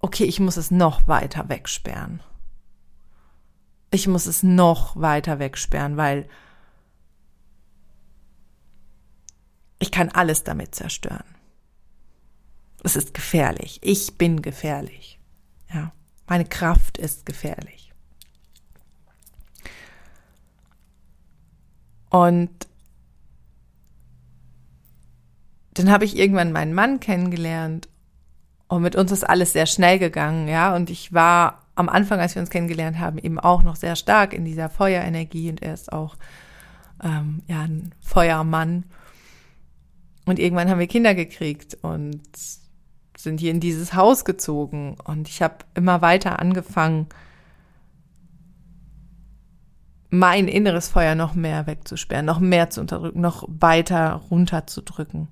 okay, 0.00 0.24
ich 0.24 0.40
muss 0.40 0.56
es 0.56 0.70
noch 0.70 1.08
weiter 1.08 1.48
wegsperren. 1.48 2.22
Ich 3.90 4.06
muss 4.06 4.26
es 4.26 4.42
noch 4.42 4.96
weiter 4.96 5.38
wegsperren, 5.38 5.96
weil 5.96 6.28
ich 9.78 9.90
kann 9.90 10.10
alles 10.10 10.44
damit 10.44 10.74
zerstören. 10.74 11.24
Es 12.82 12.96
ist 12.96 13.14
gefährlich. 13.14 13.78
Ich 13.82 14.16
bin 14.16 14.42
gefährlich. 14.42 15.18
Ja, 15.72 15.92
meine 16.26 16.44
Kraft 16.44 16.98
ist 16.98 17.26
gefährlich. 17.26 17.92
Und 22.10 22.68
dann 25.74 25.90
habe 25.90 26.04
ich 26.04 26.16
irgendwann 26.16 26.52
meinen 26.52 26.74
Mann 26.74 27.00
kennengelernt 27.00 27.88
und 28.70 28.82
mit 28.82 28.94
uns 28.94 29.10
ist 29.10 29.28
alles 29.28 29.52
sehr 29.52 29.66
schnell 29.66 29.98
gegangen, 29.98 30.46
ja. 30.46 30.76
Und 30.76 30.90
ich 30.90 31.12
war 31.12 31.62
am 31.74 31.88
Anfang, 31.88 32.20
als 32.20 32.36
wir 32.36 32.40
uns 32.40 32.50
kennengelernt 32.50 33.00
haben, 33.00 33.18
eben 33.18 33.40
auch 33.40 33.64
noch 33.64 33.74
sehr 33.74 33.96
stark 33.96 34.32
in 34.32 34.44
dieser 34.44 34.68
Feuerenergie 34.68 35.50
und 35.50 35.60
er 35.60 35.74
ist 35.74 35.92
auch 35.92 36.14
ähm, 37.02 37.42
ja 37.48 37.62
ein 37.62 37.92
Feuermann. 38.00 38.84
Und 40.24 40.38
irgendwann 40.38 40.70
haben 40.70 40.78
wir 40.78 40.86
Kinder 40.86 41.16
gekriegt 41.16 41.78
und 41.82 42.22
sind 43.18 43.40
hier 43.40 43.50
in 43.50 43.58
dieses 43.58 43.94
Haus 43.94 44.24
gezogen 44.24 44.96
und 45.02 45.28
ich 45.28 45.42
habe 45.42 45.56
immer 45.74 46.00
weiter 46.00 46.38
angefangen, 46.38 47.08
mein 50.10 50.46
inneres 50.46 50.86
Feuer 50.88 51.16
noch 51.16 51.34
mehr 51.34 51.66
wegzusperren, 51.66 52.24
noch 52.24 52.38
mehr 52.38 52.70
zu 52.70 52.80
unterdrücken, 52.80 53.20
noch 53.20 53.48
weiter 53.48 54.12
runterzudrücken. 54.30 55.26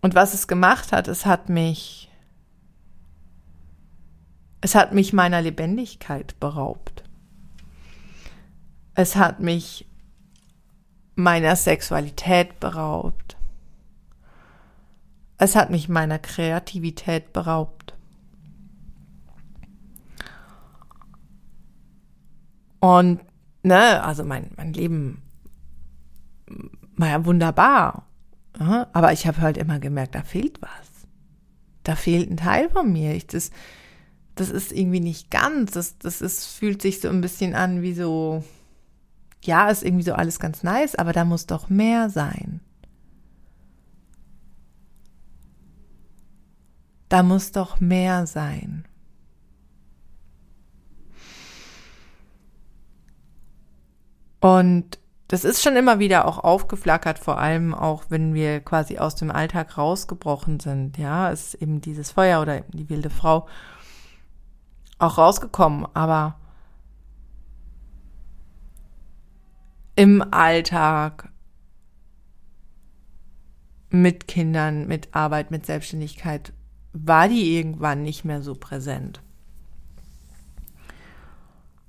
Und 0.00 0.14
was 0.14 0.34
es 0.34 0.46
gemacht 0.46 0.92
hat, 0.92 1.08
es 1.08 1.26
hat 1.26 1.48
mich, 1.48 2.10
es 4.60 4.74
hat 4.74 4.92
mich 4.92 5.12
meiner 5.12 5.42
Lebendigkeit 5.42 6.38
beraubt. 6.38 7.04
Es 8.94 9.16
hat 9.16 9.40
mich 9.40 9.86
meiner 11.14 11.56
Sexualität 11.56 12.60
beraubt. 12.60 13.36
Es 15.36 15.54
hat 15.54 15.70
mich 15.70 15.88
meiner 15.88 16.18
Kreativität 16.18 17.32
beraubt. 17.32 17.94
Und, 22.80 23.20
ne, 23.62 24.02
also 24.02 24.24
mein, 24.24 24.50
mein 24.56 24.72
Leben 24.72 25.22
war 26.96 27.08
ja 27.08 27.24
wunderbar. 27.24 28.07
Aber 28.54 29.12
ich 29.12 29.26
habe 29.26 29.40
halt 29.40 29.56
immer 29.56 29.78
gemerkt, 29.78 30.14
da 30.14 30.22
fehlt 30.22 30.60
was. 30.60 31.06
Da 31.84 31.96
fehlt 31.96 32.30
ein 32.30 32.36
Teil 32.36 32.68
von 32.70 32.92
mir. 32.92 33.14
Ich, 33.14 33.26
das, 33.26 33.50
das 34.34 34.50
ist 34.50 34.72
irgendwie 34.72 35.00
nicht 35.00 35.30
ganz. 35.30 35.72
Das, 35.72 35.98
das 35.98 36.20
ist, 36.20 36.46
fühlt 36.46 36.82
sich 36.82 37.00
so 37.00 37.08
ein 37.08 37.20
bisschen 37.20 37.54
an 37.54 37.82
wie 37.82 37.94
so, 37.94 38.44
ja, 39.42 39.68
ist 39.68 39.84
irgendwie 39.84 40.04
so 40.04 40.14
alles 40.14 40.38
ganz 40.38 40.62
nice, 40.62 40.94
aber 40.96 41.12
da 41.12 41.24
muss 41.24 41.46
doch 41.46 41.68
mehr 41.68 42.10
sein. 42.10 42.60
Da 47.08 47.22
muss 47.22 47.52
doch 47.52 47.80
mehr 47.80 48.26
sein. 48.26 48.84
Und 54.40 54.98
das 55.28 55.44
ist 55.44 55.62
schon 55.62 55.76
immer 55.76 55.98
wieder 55.98 56.26
auch 56.26 56.38
aufgeflackert, 56.38 57.18
vor 57.18 57.38
allem 57.38 57.74
auch, 57.74 58.04
wenn 58.08 58.32
wir 58.32 58.60
quasi 58.60 58.96
aus 58.98 59.14
dem 59.14 59.30
Alltag 59.30 59.76
rausgebrochen 59.76 60.58
sind. 60.58 60.96
Ja, 60.96 61.28
ist 61.28 61.54
eben 61.54 61.82
dieses 61.82 62.10
Feuer 62.10 62.40
oder 62.40 62.60
die 62.60 62.88
wilde 62.88 63.10
Frau 63.10 63.46
auch 64.98 65.18
rausgekommen. 65.18 65.86
Aber 65.92 66.36
im 69.96 70.22
Alltag 70.32 71.28
mit 73.90 74.28
Kindern, 74.28 74.86
mit 74.86 75.14
Arbeit, 75.14 75.50
mit 75.50 75.66
Selbstständigkeit 75.66 76.54
war 76.94 77.28
die 77.28 77.54
irgendwann 77.54 78.02
nicht 78.02 78.24
mehr 78.24 78.40
so 78.40 78.54
präsent. 78.54 79.20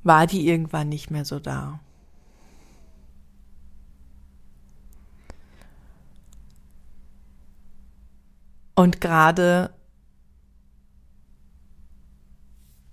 War 0.04 0.28
die 0.28 0.46
irgendwann 0.46 0.90
nicht 0.90 1.10
mehr 1.10 1.24
so 1.24 1.40
da. 1.40 1.80
Und 8.80 9.02
gerade 9.02 9.72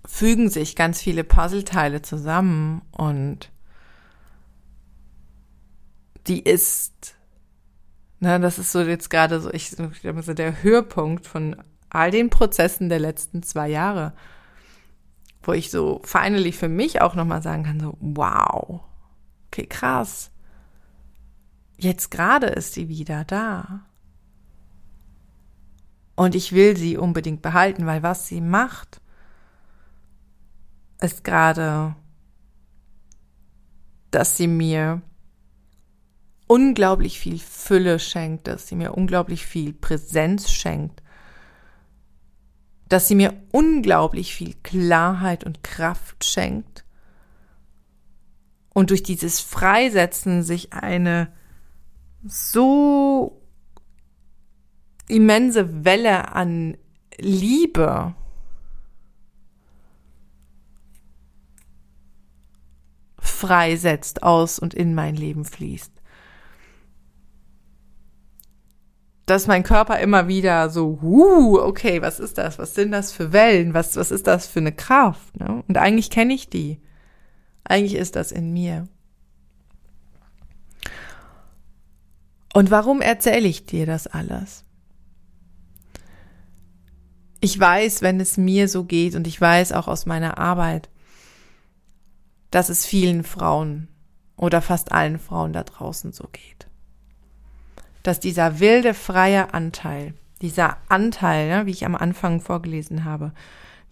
fügen 0.05 0.49
sich 0.49 0.75
ganz 0.75 1.01
viele 1.01 1.23
Puzzleteile 1.23 2.01
zusammen 2.01 2.81
und 2.91 3.53
die 6.27 6.43
ist, 6.43 7.15
ne, 8.19 8.37
das 8.37 8.59
ist 8.59 8.73
so 8.73 8.81
jetzt 8.81 9.09
gerade 9.09 9.39
so, 9.39 9.49
ich, 9.53 9.77
so 9.77 10.33
der 10.33 10.61
Höhepunkt 10.61 11.25
von 11.25 11.55
all 11.87 12.11
den 12.11 12.29
Prozessen 12.29 12.89
der 12.89 12.99
letzten 12.99 13.41
zwei 13.41 13.69
Jahre, 13.69 14.11
wo 15.41 15.53
ich 15.53 15.71
so 15.71 16.01
finally 16.03 16.51
für 16.51 16.67
mich 16.67 16.99
auch 16.99 17.15
nochmal 17.15 17.41
sagen 17.41 17.63
kann, 17.63 17.79
so, 17.79 17.95
wow, 18.01 18.81
okay, 19.47 19.65
krass. 19.65 20.31
Jetzt 21.77 22.11
gerade 22.11 22.47
ist 22.47 22.73
sie 22.73 22.89
wieder 22.89 23.23
da. 23.23 23.85
Und 26.17 26.33
ich 26.33 26.51
will 26.51 26.75
sie 26.75 26.97
unbedingt 26.97 27.43
behalten, 27.43 27.85
weil 27.85 28.01
was 28.01 28.27
sie 28.27 28.41
macht, 28.41 29.01
ist 30.99 31.23
gerade, 31.23 31.95
dass 34.09 34.35
sie 34.35 34.47
mir 34.47 35.03
unglaublich 36.47 37.19
viel 37.19 37.37
Fülle 37.37 37.99
schenkt, 37.99 38.47
dass 38.47 38.67
sie 38.67 38.75
mir 38.75 38.95
unglaublich 38.95 39.45
viel 39.45 39.73
Präsenz 39.73 40.49
schenkt, 40.49 41.03
dass 42.89 43.07
sie 43.07 43.15
mir 43.15 43.35
unglaublich 43.51 44.33
viel 44.33 44.55
Klarheit 44.63 45.43
und 45.43 45.63
Kraft 45.63 46.23
schenkt. 46.23 46.83
Und 48.73 48.89
durch 48.89 49.03
dieses 49.03 49.39
Freisetzen 49.39 50.41
sich 50.41 50.73
eine 50.73 51.31
so 52.23 53.39
immense 55.07 55.85
Welle 55.85 56.33
an 56.33 56.77
Liebe 57.17 58.13
freisetzt, 63.19 64.23
aus 64.23 64.59
und 64.59 64.73
in 64.73 64.95
mein 64.95 65.15
Leben 65.15 65.45
fließt. 65.45 65.91
Dass 69.25 69.45
mein 69.45 69.63
Körper 69.63 69.99
immer 69.99 70.27
wieder 70.27 70.69
so, 70.69 70.99
uh, 71.01 71.59
okay, 71.59 72.01
was 72.01 72.19
ist 72.19 72.37
das? 72.37 72.57
Was 72.57 72.75
sind 72.75 72.91
das 72.91 73.11
für 73.11 73.33
Wellen? 73.33 73.73
Was, 73.73 73.95
was 73.97 74.09
ist 74.09 74.25
das 74.25 74.47
für 74.47 74.59
eine 74.59 74.71
Kraft? 74.71 75.37
Ne? 75.37 75.63
Und 75.67 75.77
eigentlich 75.77 76.09
kenne 76.09 76.33
ich 76.33 76.49
die. 76.49 76.79
Eigentlich 77.65 77.95
ist 77.95 78.15
das 78.15 78.31
in 78.31 78.53
mir. 78.53 78.87
Und 82.53 82.71
warum 82.71 83.01
erzähle 83.01 83.47
ich 83.47 83.65
dir 83.65 83.85
das 83.85 84.07
alles? 84.07 84.63
Ich 87.39 87.59
weiß, 87.59 88.01
wenn 88.01 88.19
es 88.19 88.37
mir 88.37 88.67
so 88.67 88.83
geht 88.83 89.15
und 89.15 89.27
ich 89.27 89.39
weiß 89.39 89.71
auch 89.73 89.87
aus 89.87 90.05
meiner 90.05 90.37
Arbeit, 90.37 90.89
dass 92.51 92.69
es 92.69 92.85
vielen 92.85 93.23
Frauen 93.23 93.87
oder 94.35 94.61
fast 94.61 94.91
allen 94.91 95.19
Frauen 95.19 95.53
da 95.53 95.63
draußen 95.63 96.13
so 96.13 96.27
geht. 96.31 96.67
Dass 98.03 98.19
dieser 98.19 98.59
wilde, 98.59 98.93
freie 98.93 99.53
Anteil, 99.53 100.13
dieser 100.41 100.77
Anteil, 100.87 101.49
ne, 101.49 101.65
wie 101.65 101.71
ich 101.71 101.85
am 101.85 101.95
Anfang 101.95 102.41
vorgelesen 102.41 103.03
habe, 103.03 103.33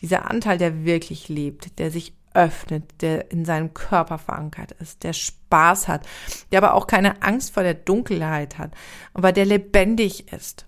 dieser 0.01 0.29
Anteil, 0.29 0.57
der 0.57 0.85
wirklich 0.85 1.29
lebt, 1.29 1.79
der 1.79 1.91
sich 1.91 2.13
öffnet, 2.33 3.01
der 3.01 3.31
in 3.31 3.45
seinem 3.45 3.73
Körper 3.73 4.17
verankert 4.17 4.73
ist, 4.73 5.03
der 5.03 5.13
Spaß 5.13 5.87
hat, 5.87 6.05
der 6.51 6.59
aber 6.59 6.73
auch 6.73 6.85
keine 6.85 7.21
Angst 7.21 7.53
vor 7.53 7.63
der 7.63 7.73
Dunkelheit 7.73 8.57
hat, 8.57 8.71
aber 9.13 9.31
der 9.31 9.45
lebendig 9.45 10.31
ist 10.33 10.65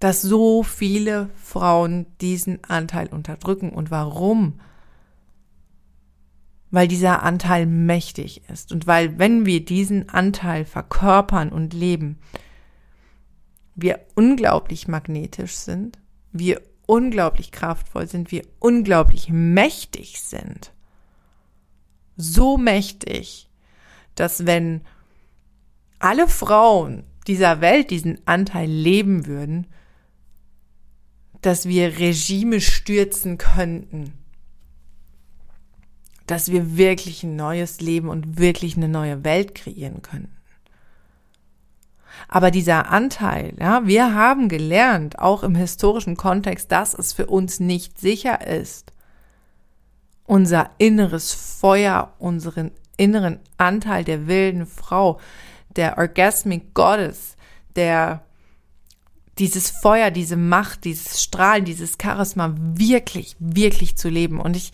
dass 0.00 0.22
so 0.22 0.62
viele 0.62 1.28
Frauen 1.36 2.06
diesen 2.20 2.64
Anteil 2.64 3.08
unterdrücken. 3.08 3.70
Und 3.70 3.90
warum? 3.90 4.58
Weil 6.70 6.88
dieser 6.88 7.22
Anteil 7.22 7.66
mächtig 7.66 8.48
ist 8.48 8.72
und 8.72 8.86
weil, 8.86 9.18
wenn 9.18 9.44
wir 9.44 9.64
diesen 9.64 10.08
Anteil 10.08 10.64
verkörpern 10.64 11.50
und 11.50 11.74
leben, 11.74 12.18
wir 13.74 14.00
unglaublich 14.14 14.88
magnetisch 14.88 15.52
sind, 15.52 15.98
wir 16.32 16.62
unglaublich 16.86 17.52
kraftvoll 17.52 18.06
sind, 18.06 18.32
wir 18.32 18.42
unglaublich 18.58 19.28
mächtig 19.30 20.20
sind. 20.20 20.72
So 22.16 22.56
mächtig, 22.56 23.48
dass 24.14 24.46
wenn 24.46 24.82
alle 25.98 26.26
Frauen 26.28 27.04
dieser 27.26 27.60
Welt 27.60 27.90
diesen 27.90 28.26
Anteil 28.26 28.68
leben 28.68 29.26
würden, 29.26 29.66
dass 31.42 31.66
wir 31.66 31.98
Regime 31.98 32.60
stürzen 32.60 33.38
könnten, 33.38 34.12
dass 36.26 36.50
wir 36.52 36.76
wirklich 36.76 37.22
ein 37.24 37.36
neues 37.36 37.80
Leben 37.80 38.08
und 38.08 38.38
wirklich 38.38 38.76
eine 38.76 38.88
neue 38.88 39.24
Welt 39.24 39.54
kreieren 39.54 40.02
könnten. 40.02 40.36
Aber 42.28 42.50
dieser 42.50 42.90
Anteil, 42.90 43.54
ja, 43.58 43.86
wir 43.86 44.14
haben 44.14 44.48
gelernt, 44.48 45.18
auch 45.18 45.42
im 45.42 45.54
historischen 45.54 46.16
Kontext, 46.16 46.70
dass 46.70 46.94
es 46.94 47.12
für 47.12 47.26
uns 47.26 47.58
nicht 47.58 47.98
sicher 47.98 48.46
ist, 48.46 48.92
unser 50.26 50.70
inneres 50.78 51.32
Feuer, 51.32 52.12
unseren 52.18 52.70
inneren 52.96 53.40
Anteil 53.56 54.04
der 54.04 54.28
wilden 54.28 54.66
Frau, 54.66 55.18
der 55.74 55.98
Orgasmic 55.98 56.74
Goddess, 56.74 57.36
der 57.74 58.22
dieses 59.40 59.70
Feuer, 59.70 60.10
diese 60.10 60.36
Macht, 60.36 60.84
dieses 60.84 61.22
Strahlen, 61.22 61.64
dieses 61.64 61.96
Charisma 62.00 62.54
wirklich, 62.56 63.36
wirklich 63.38 63.96
zu 63.96 64.08
leben. 64.08 64.38
Und 64.38 64.56
ich, 64.56 64.72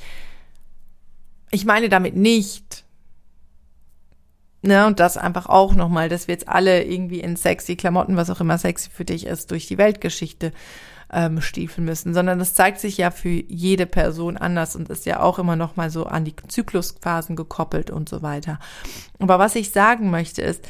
ich 1.53 1.65
meine 1.65 1.89
damit 1.89 2.17
nicht, 2.17 2.85
ne, 4.63 4.87
und 4.87 4.99
das 4.99 5.17
einfach 5.17 5.47
auch 5.47 5.75
nochmal, 5.75 6.09
dass 6.09 6.27
wir 6.27 6.35
jetzt 6.35 6.49
alle 6.49 6.83
irgendwie 6.83 7.21
in 7.21 7.37
sexy 7.37 7.77
Klamotten, 7.77 8.17
was 8.17 8.29
auch 8.29 8.41
immer 8.41 8.59
sexy 8.59 8.91
für 8.91 9.05
dich 9.05 9.27
ist, 9.27 9.53
durch 9.53 9.67
die 9.67 9.79
Weltgeschichte 9.79 10.53
ähm, 11.13 11.41
stiefeln 11.41 11.85
müssen, 11.85 12.13
sondern 12.13 12.41
das 12.41 12.55
zeigt 12.55 12.81
sich 12.81 12.97
ja 12.97 13.13
für 13.13 13.29
jede 13.29 13.87
Person 13.87 14.37
anders 14.37 14.75
und 14.75 14.89
ist 14.89 15.07
ja 15.07 15.21
auch 15.21 15.39
immer 15.39 15.55
nochmal 15.55 15.91
so 15.91 16.07
an 16.07 16.25
die 16.25 16.35
Zyklusphasen 16.49 17.37
gekoppelt 17.37 17.91
und 17.93 18.09
so 18.09 18.23
weiter. 18.23 18.59
Aber 19.21 19.39
was 19.39 19.55
ich 19.55 19.71
sagen 19.71 20.11
möchte 20.11 20.43
ist, 20.43 20.67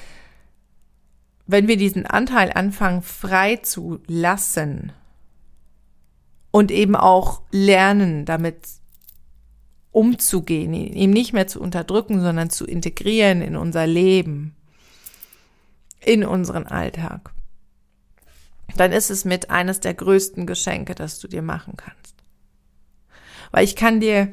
wenn 1.46 1.68
wir 1.68 1.76
diesen 1.76 2.06
Anteil 2.06 2.52
anfangen 2.52 3.02
frei 3.02 3.56
zu 3.56 4.00
lassen 4.06 4.92
und 6.50 6.70
eben 6.70 6.96
auch 6.96 7.42
lernen, 7.50 8.24
damit 8.24 8.56
umzugehen, 9.92 10.74
ihn 10.74 11.10
nicht 11.10 11.32
mehr 11.32 11.46
zu 11.46 11.60
unterdrücken, 11.60 12.20
sondern 12.20 12.50
zu 12.50 12.66
integrieren 12.66 13.42
in 13.42 13.56
unser 13.56 13.86
Leben, 13.86 14.54
in 16.00 16.24
unseren 16.24 16.66
Alltag, 16.66 17.32
dann 18.76 18.92
ist 18.92 19.10
es 19.10 19.24
mit 19.24 19.50
eines 19.50 19.80
der 19.80 19.94
größten 19.94 20.46
Geschenke, 20.46 20.94
das 20.94 21.18
du 21.18 21.28
dir 21.28 21.42
machen 21.42 21.74
kannst. 21.76 22.14
Weil 23.52 23.64
ich 23.64 23.76
kann 23.76 24.00
dir, 24.00 24.28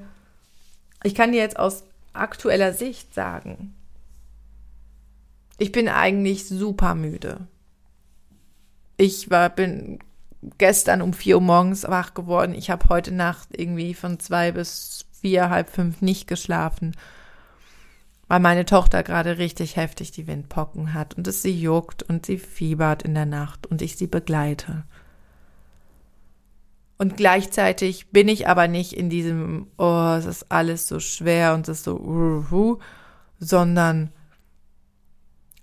ich 1.03 1.15
kann 1.15 1.31
dir 1.31 1.39
jetzt 1.39 1.57
aus 1.57 1.83
aktueller 2.13 2.73
Sicht 2.73 3.13
sagen, 3.13 3.75
ich 5.57 5.71
bin 5.71 5.87
eigentlich 5.87 6.47
super 6.47 6.95
müde. 6.95 7.47
Ich 8.97 9.29
war, 9.29 9.49
bin 9.49 9.99
gestern 10.57 11.01
um 11.01 11.13
vier 11.13 11.35
Uhr 11.35 11.41
morgens 11.41 11.83
wach 11.83 12.13
geworden. 12.13 12.53
Ich 12.53 12.69
habe 12.69 12.89
heute 12.89 13.11
Nacht 13.11 13.49
irgendwie 13.51 13.93
von 13.93 14.19
zwei 14.19 14.51
bis 14.51 15.05
vier, 15.21 15.49
halb 15.49 15.69
fünf 15.69 16.01
nicht 16.01 16.27
geschlafen, 16.27 16.95
weil 18.27 18.39
meine 18.39 18.65
Tochter 18.65 19.03
gerade 19.03 19.37
richtig 19.37 19.75
heftig 19.75 20.11
die 20.11 20.27
Windpocken 20.27 20.93
hat 20.93 21.15
und 21.15 21.27
es 21.27 21.41
sie 21.41 21.57
juckt 21.57 22.03
und 22.03 22.25
sie 22.25 22.37
fiebert 22.37 23.03
in 23.03 23.13
der 23.13 23.25
Nacht 23.25 23.67
und 23.67 23.81
ich 23.81 23.95
sie 23.95 24.07
begleite. 24.07 24.83
Und 26.97 27.17
gleichzeitig 27.17 28.07
bin 28.11 28.27
ich 28.27 28.47
aber 28.47 28.67
nicht 28.67 28.93
in 28.93 29.09
diesem, 29.09 29.67
oh, 29.77 30.15
es 30.17 30.25
ist 30.25 30.51
alles 30.51 30.87
so 30.87 30.99
schwer 30.99 31.53
und 31.53 31.67
es 31.67 31.79
ist 31.79 31.83
so, 31.85 31.97
uh, 31.97 32.45
uh, 32.55 32.79
sondern 33.39 34.09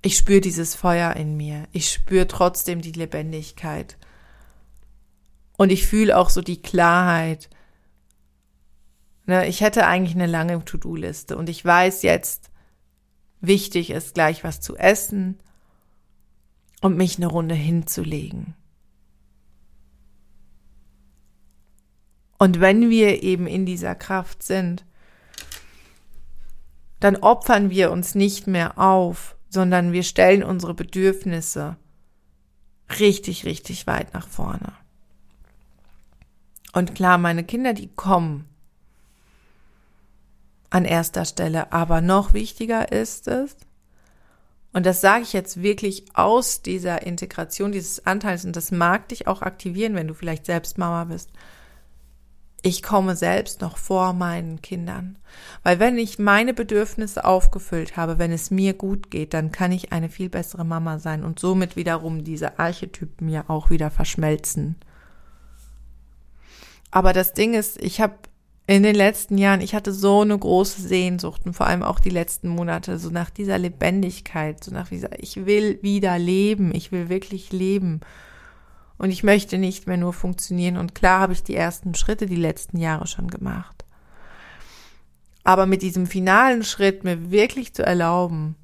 ich 0.03 0.17
spüre 0.17 0.41
dieses 0.41 0.75
Feuer 0.75 1.15
in 1.17 1.37
mir. 1.37 1.69
Ich 1.73 1.91
spüre 1.91 2.27
trotzdem 2.27 2.81
die 2.81 2.93
Lebendigkeit. 2.93 3.99
Und 5.57 5.71
ich 5.71 5.87
fühle 5.87 6.17
auch 6.17 6.31
so 6.31 6.41
die 6.41 6.63
Klarheit. 6.63 7.51
Ne, 9.27 9.47
ich 9.47 9.61
hätte 9.61 9.87
eigentlich 9.87 10.15
eine 10.15 10.27
lange 10.27 10.65
To-Do-Liste 10.65 11.37
und 11.37 11.49
ich 11.49 11.65
weiß 11.65 12.03
jetzt, 12.03 12.51
wichtig 13.41 13.91
ist 13.91 14.15
gleich 14.15 14.43
was 14.43 14.61
zu 14.61 14.77
essen 14.77 15.39
und 16.81 16.97
mich 16.97 17.19
eine 17.19 17.27
Runde 17.27 17.55
hinzulegen. 17.55 18.55
Und 22.39 22.59
wenn 22.61 22.89
wir 22.89 23.23
eben 23.23 23.47
in 23.47 23.67
dieser 23.67 23.95
Kraft 23.95 24.43
sind, 24.43 24.87
dann 26.99 27.17
opfern 27.17 27.69
wir 27.69 27.91
uns 27.93 28.15
nicht 28.15 28.47
mehr 28.47 28.79
auf, 28.79 29.37
sondern 29.51 29.93
wir 29.93 30.05
stellen 30.05 30.43
unsere 30.43 30.75
Bedürfnisse 30.75 31.77
richtig, 32.99 33.45
richtig 33.45 33.87
weit 33.87 34.15
nach 34.15 34.29
vorne. 34.29 34.73
Und 36.73 36.95
klar, 36.95 37.19
meine 37.19 37.45
Kinder, 37.45 37.75
die 37.75 37.89
kommen 37.89 38.47
an 40.71 40.85
erster 40.85 41.25
Stelle, 41.25 41.73
aber 41.73 42.01
noch 42.01 42.33
wichtiger 42.33 42.93
ist 42.93 43.29
es, 43.29 43.57
und 44.73 44.87
das 44.87 45.01
sage 45.01 45.25
ich 45.25 45.33
jetzt 45.33 45.63
wirklich 45.63 46.05
aus 46.15 46.63
dieser 46.63 47.03
Integration 47.03 47.73
dieses 47.73 48.07
Anteils, 48.07 48.45
und 48.45 48.55
das 48.55 48.71
mag 48.71 49.09
dich 49.09 49.27
auch 49.27 49.43
aktivieren, 49.43 49.97
wenn 49.97 50.07
du 50.07 50.15
vielleicht 50.15 50.47
selbst 50.47 50.79
Mama 50.79 51.05
bist, 51.05 51.31
ich 52.63 52.83
komme 52.83 53.17
selbst 53.17 53.61
noch 53.61 53.77
vor 53.77 54.13
meinen 54.13 54.61
Kindern. 54.61 55.17
Weil 55.63 55.79
wenn 55.79 55.99
ich 55.99 56.19
meine 56.19 56.55
Bedürfnisse 56.55 57.25
aufgefüllt 57.25 57.97
habe, 57.97 58.19
wenn 58.19 58.33
es 58.33 58.51
mir 58.51 58.75
gut 58.75 59.11
geht, 59.11 59.35
dann 59.35 59.53
kann 59.53 59.73
ich 59.73 59.93
eine 59.93 60.09
viel 60.09 60.29
bessere 60.29 60.65
Mama 60.65 60.99
sein 60.99 61.25
und 61.25 61.39
somit 61.39 61.77
wiederum 61.77 62.25
diese 62.25 62.59
Archetypen 62.59 63.29
ja 63.29 63.45
auch 63.49 63.71
wieder 63.71 63.91
verschmelzen. 63.91 64.77
Aber 66.91 67.13
das 67.13 67.33
Ding 67.33 67.55
ist, 67.55 67.81
ich 67.83 68.01
habe 68.01 68.15
in 68.67 68.83
den 68.83 68.95
letzten 68.95 69.39
Jahren, 69.39 69.61
ich 69.63 69.75
hatte 69.75 69.93
so 69.93 70.21
eine 70.21 70.39
große 70.39 70.83
Sehnsucht 70.83 71.43
und 71.45 71.55
vor 71.55 71.67
allem 71.67 71.83
auch 71.83 71.99
die 71.99 72.11
letzten 72.11 72.49
Monate, 72.49 72.99
so 72.99 73.11
nach 73.11 73.31
dieser 73.31 73.59
Lebendigkeit, 73.59 74.63
so 74.63 74.71
nach 74.71 74.89
dieser, 74.89 75.19
ich 75.19 75.45
will 75.47 75.81
wieder 75.83 76.19
leben, 76.19 76.75
ich 76.75 76.93
will 76.93 77.09
wirklich 77.09 77.53
leben. 77.53 78.01
Und 79.01 79.11
ich 79.13 79.23
möchte 79.23 79.57
nicht 79.57 79.87
mehr 79.87 79.97
nur 79.97 80.13
funktionieren. 80.13 80.77
Und 80.77 80.95
klar 80.95 81.21
habe 81.21 81.33
ich 81.33 81.43
die 81.43 81.55
ersten 81.55 81.95
Schritte 81.95 82.27
die 82.27 82.37
letzten 82.37 82.77
Jahre 82.77 83.07
schon 83.07 83.29
gemacht. 83.29 83.87
Aber 85.43 85.65
mit 85.65 85.81
diesem 85.81 86.07
finalen 86.07 86.63
Schritt 86.65 87.03
mir 87.03 87.31
wirklich 87.31 87.73
zu 87.73 87.83
erlauben, 87.83 88.57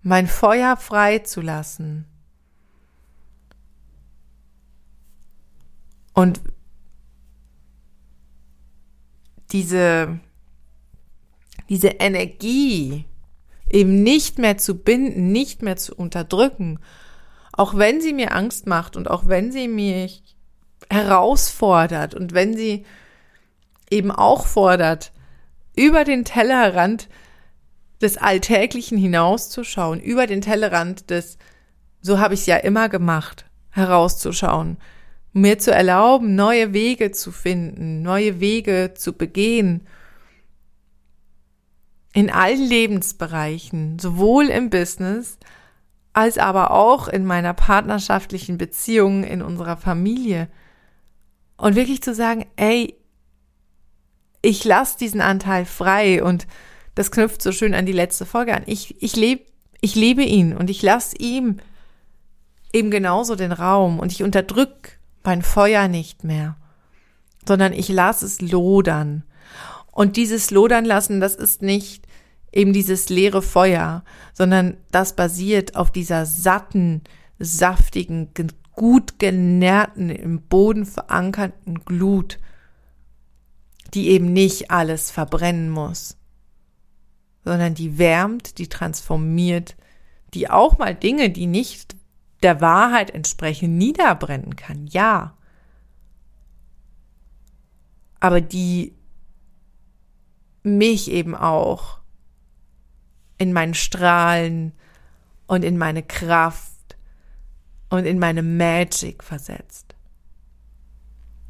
mein 0.00 0.26
Feuer 0.26 0.78
frei 0.78 1.18
zu 1.18 1.42
lassen 1.42 2.06
und 6.14 6.40
diese, 9.52 10.18
diese 11.68 11.88
Energie 11.88 13.04
eben 13.68 14.02
nicht 14.02 14.38
mehr 14.38 14.56
zu 14.56 14.78
binden, 14.78 15.30
nicht 15.30 15.60
mehr 15.60 15.76
zu 15.76 15.94
unterdrücken, 15.94 16.78
auch 17.52 17.76
wenn 17.76 18.00
sie 18.00 18.12
mir 18.12 18.34
Angst 18.34 18.66
macht 18.66 18.96
und 18.96 19.10
auch 19.10 19.26
wenn 19.26 19.52
sie 19.52 19.68
mich 19.68 20.36
herausfordert 20.88 22.14
und 22.14 22.32
wenn 22.32 22.56
sie 22.56 22.84
eben 23.90 24.10
auch 24.10 24.46
fordert, 24.46 25.12
über 25.76 26.04
den 26.04 26.24
Tellerrand 26.24 27.08
des 28.00 28.16
Alltäglichen 28.16 28.98
hinauszuschauen, 28.98 30.00
über 30.00 30.26
den 30.26 30.40
Tellerrand 30.40 31.10
des, 31.10 31.38
so 32.00 32.18
habe 32.18 32.34
ich 32.34 32.40
es 32.40 32.46
ja 32.46 32.56
immer 32.56 32.88
gemacht, 32.88 33.44
herauszuschauen, 33.70 34.78
mir 35.32 35.58
zu 35.58 35.72
erlauben, 35.72 36.34
neue 36.34 36.72
Wege 36.72 37.12
zu 37.12 37.30
finden, 37.30 38.02
neue 38.02 38.40
Wege 38.40 38.94
zu 38.96 39.12
begehen, 39.12 39.86
in 42.12 42.30
allen 42.30 42.66
Lebensbereichen, 42.66 43.98
sowohl 44.00 44.46
im 44.46 44.70
Business 44.70 45.38
als 46.12 46.38
aber 46.38 46.72
auch 46.72 47.08
in 47.08 47.24
meiner 47.24 47.54
partnerschaftlichen 47.54 48.58
Beziehung, 48.58 49.24
in 49.24 49.42
unserer 49.42 49.76
Familie. 49.76 50.48
Und 51.56 51.76
wirklich 51.76 52.02
zu 52.02 52.14
sagen, 52.14 52.46
ey, 52.56 52.96
ich 54.42 54.64
lasse 54.64 54.98
diesen 54.98 55.20
Anteil 55.20 55.66
frei 55.66 56.22
und 56.22 56.46
das 56.94 57.10
knüpft 57.10 57.42
so 57.42 57.52
schön 57.52 57.74
an 57.74 57.86
die 57.86 57.92
letzte 57.92 58.26
Folge 58.26 58.54
an. 58.54 58.62
Ich, 58.66 59.00
ich, 59.02 59.14
lebe 59.16 59.44
ich 59.80 59.94
lebe 59.94 60.22
ihn 60.22 60.56
und 60.56 60.70
ich 60.70 60.82
lasse 60.82 61.16
ihm 61.16 61.60
eben 62.72 62.90
genauso 62.90 63.36
den 63.36 63.52
Raum 63.52 63.98
und 63.98 64.12
ich 64.12 64.22
unterdrück 64.22 64.98
mein 65.22 65.42
Feuer 65.42 65.88
nicht 65.88 66.24
mehr, 66.24 66.56
sondern 67.46 67.72
ich 67.72 67.88
lasse 67.88 68.26
es 68.26 68.40
lodern. 68.40 69.24
Und 69.92 70.16
dieses 70.16 70.50
Lodern 70.50 70.84
lassen, 70.84 71.20
das 71.20 71.34
ist 71.34 71.62
nicht 71.62 72.06
eben 72.52 72.72
dieses 72.72 73.08
leere 73.08 73.42
Feuer, 73.42 74.04
sondern 74.32 74.76
das 74.90 75.14
basiert 75.14 75.76
auf 75.76 75.90
dieser 75.90 76.26
satten, 76.26 77.02
saftigen, 77.38 78.30
gut 78.72 79.18
genährten, 79.18 80.10
im 80.10 80.42
Boden 80.42 80.86
verankerten 80.86 81.84
Glut, 81.84 82.38
die 83.94 84.08
eben 84.08 84.32
nicht 84.32 84.70
alles 84.70 85.10
verbrennen 85.10 85.70
muss, 85.70 86.16
sondern 87.44 87.74
die 87.74 87.98
wärmt, 87.98 88.58
die 88.58 88.68
transformiert, 88.68 89.76
die 90.34 90.48
auch 90.48 90.78
mal 90.78 90.94
Dinge, 90.94 91.30
die 91.30 91.46
nicht 91.46 91.96
der 92.42 92.60
Wahrheit 92.60 93.10
entsprechen, 93.10 93.76
niederbrennen 93.76 94.56
kann. 94.56 94.86
Ja. 94.86 95.36
Aber 98.18 98.40
die 98.40 98.94
mich 100.62 101.10
eben 101.10 101.34
auch 101.34 101.99
in 103.40 103.54
mein 103.54 103.72
Strahlen 103.72 104.72
und 105.46 105.64
in 105.64 105.78
meine 105.78 106.02
Kraft 106.02 106.96
und 107.88 108.04
in 108.04 108.18
meine 108.18 108.42
Magic 108.42 109.24
versetzt. 109.24 109.94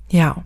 Ja. 0.09 0.44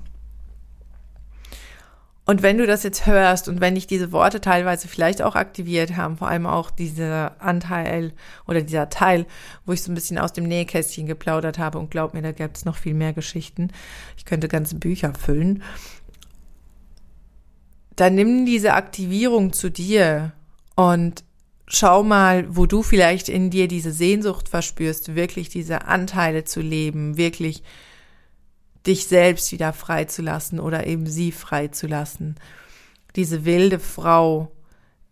Und 2.25 2.43
wenn 2.43 2.57
du 2.57 2.67
das 2.67 2.83
jetzt 2.83 3.05
hörst 3.05 3.47
und 3.49 3.61
wenn 3.61 3.75
dich 3.75 3.87
diese 3.87 4.11
Worte 4.11 4.41
teilweise 4.41 4.89
vielleicht 4.89 5.21
auch 5.21 5.35
aktiviert 5.35 5.97
haben, 5.97 6.17
vor 6.17 6.29
allem 6.29 6.47
auch 6.47 6.71
dieser 6.71 7.37
Anteil 7.43 8.15
oder 8.47 8.63
dieser 8.63 8.89
Teil, 8.89 9.27
wo 9.67 9.73
ich 9.73 9.83
so 9.83 9.93
ein 9.93 9.95
bisschen 9.95 10.17
aus 10.17 10.33
dem 10.33 10.45
Nähkästchen 10.45 11.07
geplaudert 11.07 11.59
habe 11.59 11.79
und 11.79 11.91
glaub 11.91 12.15
mir, 12.15 12.23
da 12.23 12.33
gibt 12.33 12.57
es 12.57 12.65
noch 12.65 12.77
viel 12.77 12.95
mehr 12.95 13.13
Geschichten. 13.13 13.69
Ich 14.17 14.25
könnte 14.25 14.49
ganze 14.49 14.77
Bücher 14.77 15.13
füllen. 15.13 15.63
Dann 17.97 18.15
nimm 18.15 18.47
diese 18.47 18.73
Aktivierung 18.73 19.53
zu 19.53 19.71
dir 19.71 20.33
und 20.77 21.24
schau 21.67 22.03
mal, 22.03 22.55
wo 22.55 22.67
du 22.67 22.83
vielleicht 22.83 23.29
in 23.29 23.51
dir 23.51 23.69
diese 23.69 23.93
Sehnsucht 23.93 24.49
verspürst, 24.49 25.15
wirklich 25.15 25.49
diese 25.49 25.87
Anteile 25.87 26.45
zu 26.45 26.61
leben, 26.61 27.17
wirklich 27.17 27.63
dich 28.87 29.07
selbst 29.07 29.51
wieder 29.53 29.73
freizulassen 29.73 30.61
oder 30.61 30.87
eben 30.87 31.07
sie 31.07 31.33
freizulassen. 31.33 32.37
Diese 33.17 33.45
wilde 33.45 33.79
Frau 33.79 34.53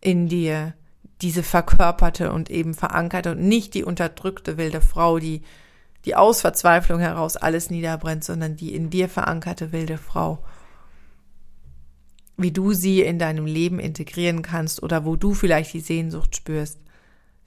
in 0.01 0.29
dir, 0.29 0.75
diese 1.23 1.43
verkörperte 1.43 2.33
und 2.33 2.51
eben 2.51 2.75
verankerte 2.75 3.31
und 3.31 3.41
nicht 3.41 3.75
die 3.75 3.85
unterdrückte 3.85 4.59
wilde 4.59 4.81
Frau, 4.81 5.19
die, 5.19 5.43
die 6.05 6.17
aus 6.17 6.41
Verzweiflung 6.41 7.01
heraus 7.01 7.37
alles 7.37 7.71
niederbrennt, 7.71 8.25
sondern 8.25 8.57
die 8.57 8.75
in 8.75 8.91
dir 8.91 9.09
verankerte 9.09 9.73
wilde 9.73 9.97
Frau. 9.97 10.45
Wie 12.43 12.51
du 12.51 12.73
sie 12.73 13.03
in 13.03 13.19
deinem 13.19 13.47
Leben 13.47 13.79
integrieren 13.79 14.43
kannst 14.43 14.83
oder 14.83 15.05
wo 15.05 15.17
du 15.17 15.35
vielleicht 15.35 15.73
die 15.73 15.81
Sehnsucht 15.81 16.37
spürst, 16.37 16.79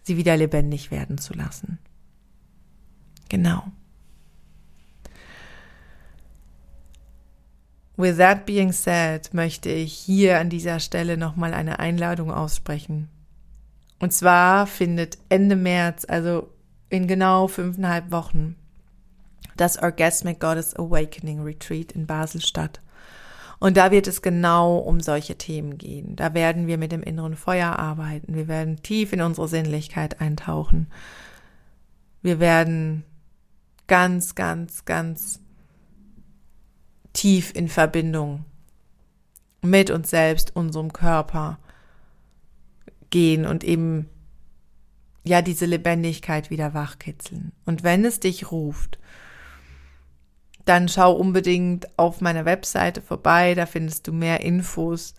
sie 0.03 0.17
wieder 0.17 0.37
lebendig 0.37 0.91
werden 0.91 1.17
zu 1.17 1.33
lassen. 1.33 1.79
Genau. 3.29 3.63
With 7.97 8.17
that 8.17 8.45
being 8.45 8.71
said, 8.71 9.33
möchte 9.33 9.69
ich 9.69 9.93
hier 9.93 10.39
an 10.39 10.49
dieser 10.49 10.79
Stelle 10.79 11.17
nochmal 11.17 11.53
eine 11.53 11.79
Einladung 11.79 12.31
aussprechen. 12.31 13.07
Und 13.99 14.11
zwar 14.11 14.67
findet 14.67 15.17
Ende 15.29 15.55
März, 15.55 16.05
also 16.07 16.49
in 16.89 17.07
genau 17.07 17.47
fünfeinhalb 17.47 18.11
Wochen, 18.11 18.55
das 19.55 19.77
Orgasmic 19.77 20.41
Goddess 20.41 20.75
Awakening 20.75 21.41
Retreat 21.41 21.93
in 21.93 22.05
Basel 22.05 22.41
statt. 22.41 22.81
Und 23.59 23.77
da 23.77 23.91
wird 23.91 24.07
es 24.07 24.21
genau 24.21 24.77
um 24.77 24.99
solche 24.99 25.37
Themen 25.37 25.77
gehen. 25.77 26.15
Da 26.15 26.33
werden 26.33 26.67
wir 26.67 26.77
mit 26.77 26.91
dem 26.91 27.03
inneren 27.03 27.35
Feuer 27.35 27.79
arbeiten. 27.79 28.35
Wir 28.35 28.47
werden 28.47 28.81
tief 28.83 29.13
in 29.13 29.21
unsere 29.21 29.47
Sinnlichkeit 29.47 30.19
eintauchen. 30.19 30.87
Wir 32.21 32.39
werden 32.39 33.03
ganz, 33.87 34.35
ganz, 34.35 34.85
ganz 34.85 35.39
tief 37.13 37.55
in 37.55 37.69
Verbindung 37.69 38.45
mit 39.61 39.89
uns 39.89 40.09
selbst, 40.09 40.55
unserem 40.55 40.93
Körper 40.93 41.59
gehen 43.09 43.45
und 43.45 43.63
eben 43.63 44.09
ja 45.23 45.41
diese 45.41 45.65
Lebendigkeit 45.65 46.49
wieder 46.49 46.73
wachkitzeln. 46.73 47.51
Und 47.65 47.83
wenn 47.83 48.05
es 48.05 48.19
dich 48.19 48.51
ruft, 48.51 48.99
dann 50.65 50.89
schau 50.89 51.13
unbedingt 51.13 51.87
auf 51.97 52.21
meiner 52.21 52.45
Webseite 52.45 53.01
vorbei, 53.01 53.53
da 53.55 53.65
findest 53.65 54.07
du 54.07 54.13
mehr 54.13 54.41
Infos. 54.41 55.13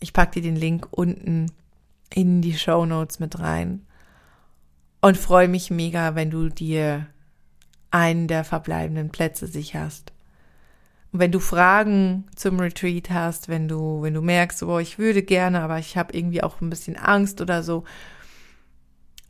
Ich 0.00 0.12
packe 0.12 0.40
dir 0.40 0.42
den 0.42 0.56
Link 0.56 0.88
unten 0.90 1.52
in 2.12 2.40
die 2.40 2.56
Show 2.56 2.86
Notes 2.86 3.20
mit 3.20 3.38
rein 3.38 3.82
und 5.00 5.18
freue 5.18 5.48
mich 5.48 5.70
mega, 5.70 6.14
wenn 6.14 6.30
du 6.30 6.48
dir 6.48 7.06
einen 7.90 8.26
der 8.26 8.42
verbleibenden 8.44 9.10
Plätze 9.10 9.46
sicherst. 9.46 10.12
Und 11.12 11.20
wenn 11.20 11.30
du 11.30 11.38
Fragen 11.38 12.24
zum 12.34 12.58
Retreat 12.58 13.10
hast, 13.10 13.48
wenn 13.48 13.68
du, 13.68 14.02
wenn 14.02 14.14
du 14.14 14.22
merkst, 14.22 14.62
oh, 14.64 14.78
ich 14.78 14.98
würde 14.98 15.22
gerne, 15.22 15.60
aber 15.60 15.78
ich 15.78 15.96
habe 15.96 16.16
irgendwie 16.16 16.42
auch 16.42 16.60
ein 16.60 16.70
bisschen 16.70 16.96
Angst 16.96 17.40
oder 17.40 17.62
so, 17.62 17.84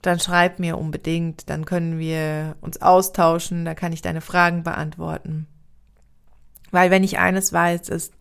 dann 0.07 0.21
schreib 0.21 0.59
mir 0.59 0.79
unbedingt, 0.79 1.49
dann 1.49 1.65
können 1.65 1.99
wir 1.99 2.57
uns 2.61 2.81
austauschen, 2.83 3.65
da 3.65 3.75
kann 3.75 3.93
ich 3.93 4.03
deine 4.03 4.21
Fragen 4.21 4.63
beantworten. 4.63 5.47
Weil 6.71 6.91
wenn 6.91 7.05
ich 7.05 7.19
eines 7.19 7.53
weiß, 7.53 7.89
ist, 7.89 8.13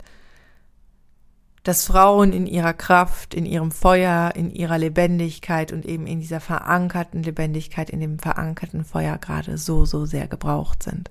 dass 1.64 1.86
Frauen 1.86 2.32
in 2.32 2.46
ihrer 2.46 2.74
Kraft, 2.74 3.34
in 3.34 3.46
ihrem 3.46 3.72
Feuer, 3.72 4.32
in 4.36 4.50
ihrer 4.50 4.78
Lebendigkeit 4.78 5.72
und 5.72 5.86
eben 5.86 6.06
in 6.06 6.20
dieser 6.20 6.40
verankerten 6.40 7.22
Lebendigkeit, 7.22 7.90
in 7.90 8.00
dem 8.00 8.18
verankerten 8.18 8.84
Feuer 8.84 9.16
gerade 9.18 9.56
so, 9.56 9.86
so 9.86 10.04
sehr 10.04 10.28
gebraucht 10.28 10.82
sind. 10.82 11.10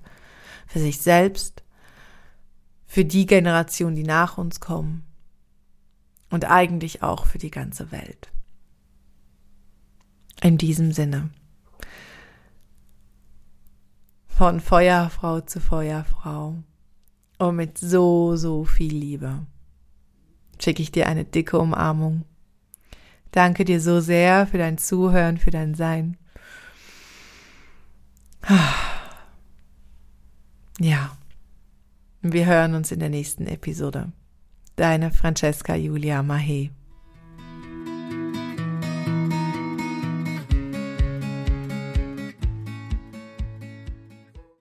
Für 0.66 0.78
sich 0.78 1.00
selbst, 1.00 1.64
für 2.86 3.04
die 3.04 3.26
Generation, 3.26 3.96
die 3.96 4.04
nach 4.04 4.38
uns 4.38 4.60
kommen 4.60 5.04
und 6.30 6.48
eigentlich 6.48 7.02
auch 7.02 7.26
für 7.26 7.38
die 7.38 7.50
ganze 7.50 7.90
Welt. 7.90 8.30
In 10.42 10.58
diesem 10.58 10.92
Sinne. 10.92 11.30
Von 14.28 14.60
Feuerfrau 14.60 15.40
zu 15.40 15.60
Feuerfrau 15.60 16.62
und 17.38 17.56
mit 17.56 17.78
so, 17.78 18.36
so 18.36 18.64
viel 18.64 18.94
Liebe 18.94 19.46
schicke 20.64 20.82
ich 20.82 20.92
dir 20.92 21.08
eine 21.08 21.24
dicke 21.24 21.58
Umarmung. 21.58 22.24
Danke 23.30 23.64
dir 23.64 23.80
so 23.80 24.00
sehr 24.00 24.46
für 24.46 24.58
dein 24.58 24.78
Zuhören, 24.78 25.38
für 25.38 25.50
dein 25.50 25.74
Sein. 25.74 26.16
Ja. 30.80 31.16
Wir 32.20 32.46
hören 32.46 32.74
uns 32.74 32.90
in 32.90 32.98
der 32.98 33.10
nächsten 33.10 33.46
Episode. 33.46 34.10
Deine 34.74 35.12
Francesca 35.12 35.76
Julia 35.76 36.20
Mahe. 36.24 36.70